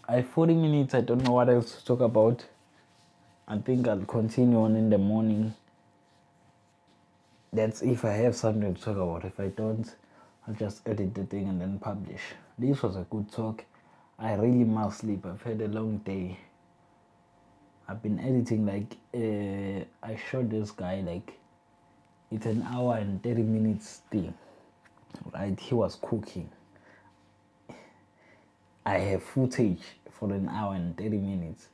I 0.08 0.16
have 0.16 0.28
40 0.28 0.54
minutes. 0.54 0.94
I 0.94 1.00
don't 1.00 1.22
know 1.22 1.32
what 1.32 1.48
else 1.48 1.76
to 1.76 1.84
talk 1.84 2.00
about. 2.00 2.44
I 3.46 3.58
think 3.58 3.86
I'll 3.86 4.00
continue 4.00 4.60
on 4.60 4.74
in 4.74 4.90
the 4.90 4.98
morning. 4.98 5.54
That's 7.52 7.82
if 7.82 8.04
I 8.04 8.12
have 8.12 8.34
something 8.34 8.74
to 8.74 8.80
talk 8.82 8.96
about. 8.96 9.24
If 9.24 9.38
I 9.38 9.48
don't, 9.48 9.94
I'll 10.46 10.54
just 10.54 10.86
edit 10.88 11.14
the 11.14 11.24
thing 11.24 11.48
and 11.48 11.60
then 11.60 11.78
publish. 11.78 12.22
This 12.58 12.82
was 12.82 12.96
a 12.96 13.06
good 13.10 13.30
talk. 13.30 13.64
I 14.18 14.34
really 14.34 14.64
must 14.64 14.98
sleep. 14.98 15.24
I've 15.24 15.42
had 15.42 15.60
a 15.60 15.68
long 15.68 15.98
day. 15.98 16.38
I've 17.88 18.02
been 18.02 18.18
editing 18.20 18.66
like 18.66 18.96
uh, 19.14 19.84
I 20.02 20.16
shot 20.30 20.50
this 20.50 20.70
guy 20.70 21.00
like 21.00 21.38
it's 22.30 22.46
an 22.46 22.66
hour 22.70 22.96
and 22.96 23.22
30 23.22 23.42
minutes 23.42 24.02
thing. 24.10 24.34
Right? 25.32 25.58
He 25.58 25.74
was 25.74 25.96
cooking. 26.00 26.48
I 28.84 28.98
have 28.98 29.22
footage 29.22 29.82
for 30.10 30.32
an 30.32 30.48
hour 30.48 30.74
and 30.74 30.96
30 30.96 31.18
minutes. 31.18 31.68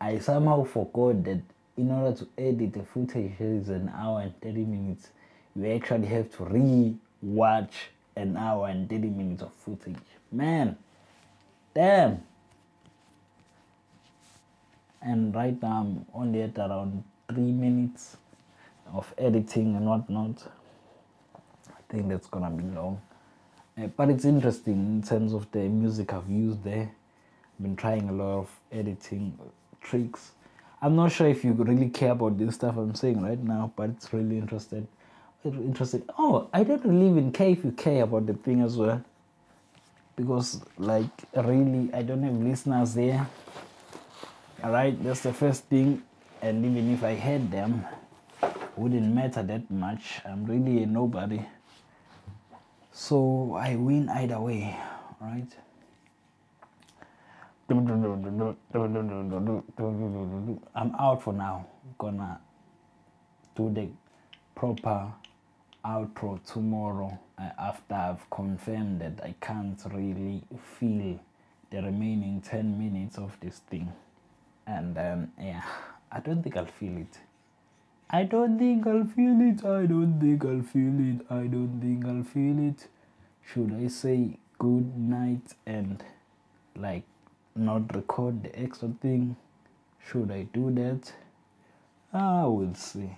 I 0.00 0.18
somehow 0.18 0.64
forgot 0.64 1.24
that 1.24 1.40
in 1.76 1.90
order 1.90 2.16
to 2.16 2.28
edit 2.36 2.72
the 2.72 2.82
footage 2.82 3.32
is 3.38 3.68
an 3.68 3.90
hour 3.94 4.22
and 4.22 4.40
30 4.40 4.64
minutes, 4.64 5.10
you 5.54 5.70
actually 5.72 6.06
have 6.06 6.30
to 6.36 6.44
re-watch 6.44 7.90
an 8.16 8.36
hour 8.36 8.68
and 8.68 8.88
30 8.88 9.08
minutes 9.08 9.42
of 9.42 9.52
footage. 9.52 9.96
Man, 10.32 10.76
damn. 11.74 12.22
And 15.00 15.34
right 15.34 15.60
now 15.62 15.80
I'm 15.80 16.06
only 16.14 16.42
at 16.42 16.58
around 16.58 17.04
three 17.28 17.52
minutes 17.52 18.16
of 18.92 19.14
editing 19.18 19.76
and 19.76 19.86
whatnot. 19.86 20.42
I 21.68 21.80
think 21.88 22.08
that's 22.08 22.26
gonna 22.26 22.50
be 22.50 22.64
long. 22.64 23.00
Uh, 23.78 23.86
but 23.96 24.10
it's 24.10 24.24
interesting 24.24 24.74
in 24.74 25.02
terms 25.02 25.32
of 25.32 25.50
the 25.52 25.60
music 25.60 26.12
I've 26.12 26.28
used 26.28 26.64
there. 26.64 26.90
I've 26.90 27.62
been 27.62 27.76
trying 27.76 28.08
a 28.08 28.12
lot 28.12 28.38
of 28.38 28.50
editing 28.72 29.38
tricks. 29.80 30.32
I'm 30.80 30.96
not 30.96 31.12
sure 31.12 31.28
if 31.28 31.44
you 31.44 31.52
really 31.52 31.88
care 31.88 32.12
about 32.12 32.38
this 32.38 32.54
stuff 32.54 32.76
I'm 32.76 32.94
saying 32.94 33.22
right 33.22 33.42
now, 33.42 33.72
but 33.76 33.90
it's 33.90 34.12
really 34.12 34.38
interesting 34.38 34.88
interested. 35.44 36.02
Oh, 36.18 36.48
I 36.52 36.64
don't 36.64 36.84
really 36.84 37.08
even 37.08 37.32
care 37.32 37.48
if 37.48 37.64
you 37.64 37.72
care 37.72 38.02
about 38.02 38.26
the 38.26 38.34
thing 38.34 38.60
as 38.62 38.76
well. 38.76 39.02
Because, 40.16 40.60
like, 40.78 41.10
really, 41.34 41.90
I 41.94 42.02
don't 42.02 42.22
have 42.22 42.36
listeners 42.36 42.94
there. 42.94 43.28
Alright, 44.62 45.02
that's 45.02 45.20
the 45.20 45.32
first 45.32 45.64
thing. 45.64 46.02
And 46.42 46.64
even 46.64 46.92
if 46.92 47.04
I 47.04 47.14
had 47.14 47.50
them, 47.50 47.84
wouldn't 48.76 49.14
matter 49.14 49.42
that 49.42 49.70
much. 49.70 50.20
I'm 50.24 50.44
really 50.44 50.82
a 50.82 50.86
nobody. 50.86 51.40
So 53.00 53.54
I 53.54 53.76
win 53.76 54.08
either 54.08 54.40
way, 54.40 54.76
right? 55.20 55.46
I'm 60.74 60.94
out 60.98 61.22
for 61.22 61.32
now. 61.32 61.66
Gonna 61.96 62.40
do 63.54 63.70
the 63.72 63.88
proper 64.56 65.12
outro 65.84 66.42
tomorrow 66.44 67.16
after 67.38 67.94
I've 67.94 68.28
confirmed 68.30 69.00
that 69.00 69.22
I 69.22 69.32
can't 69.40 69.80
really 69.92 70.42
feel 70.80 71.20
the 71.70 71.82
remaining 71.82 72.40
10 72.40 72.76
minutes 72.76 73.16
of 73.16 73.38
this 73.40 73.60
thing. 73.70 73.92
And 74.66 74.98
um, 74.98 75.32
yeah, 75.40 75.62
I 76.10 76.18
don't 76.18 76.42
think 76.42 76.56
I'll 76.56 76.66
feel 76.66 76.96
it. 76.96 77.16
I 78.10 78.24
don't 78.24 78.58
think 78.58 78.86
I'll 78.86 79.04
feel 79.04 79.38
it. 79.42 79.64
I 79.66 79.84
don't 79.84 80.18
think 80.18 80.42
I'll 80.42 80.62
feel 80.62 80.98
it. 80.98 81.26
I 81.30 81.46
don't 81.46 81.78
think 81.80 82.06
I'll 82.06 82.24
feel 82.24 82.58
it. 82.58 82.88
Should 83.44 83.74
I 83.74 83.88
say 83.88 84.38
good 84.58 84.96
night 84.96 85.52
and 85.66 86.02
like 86.74 87.04
not 87.54 87.94
record 87.94 88.44
the 88.44 88.58
extra 88.58 88.88
thing? 89.02 89.36
Should 90.06 90.30
I 90.30 90.44
do 90.54 90.70
that? 90.70 91.12
Ah, 92.14 92.44
I 92.44 92.46
will 92.46 92.74
see. 92.74 93.10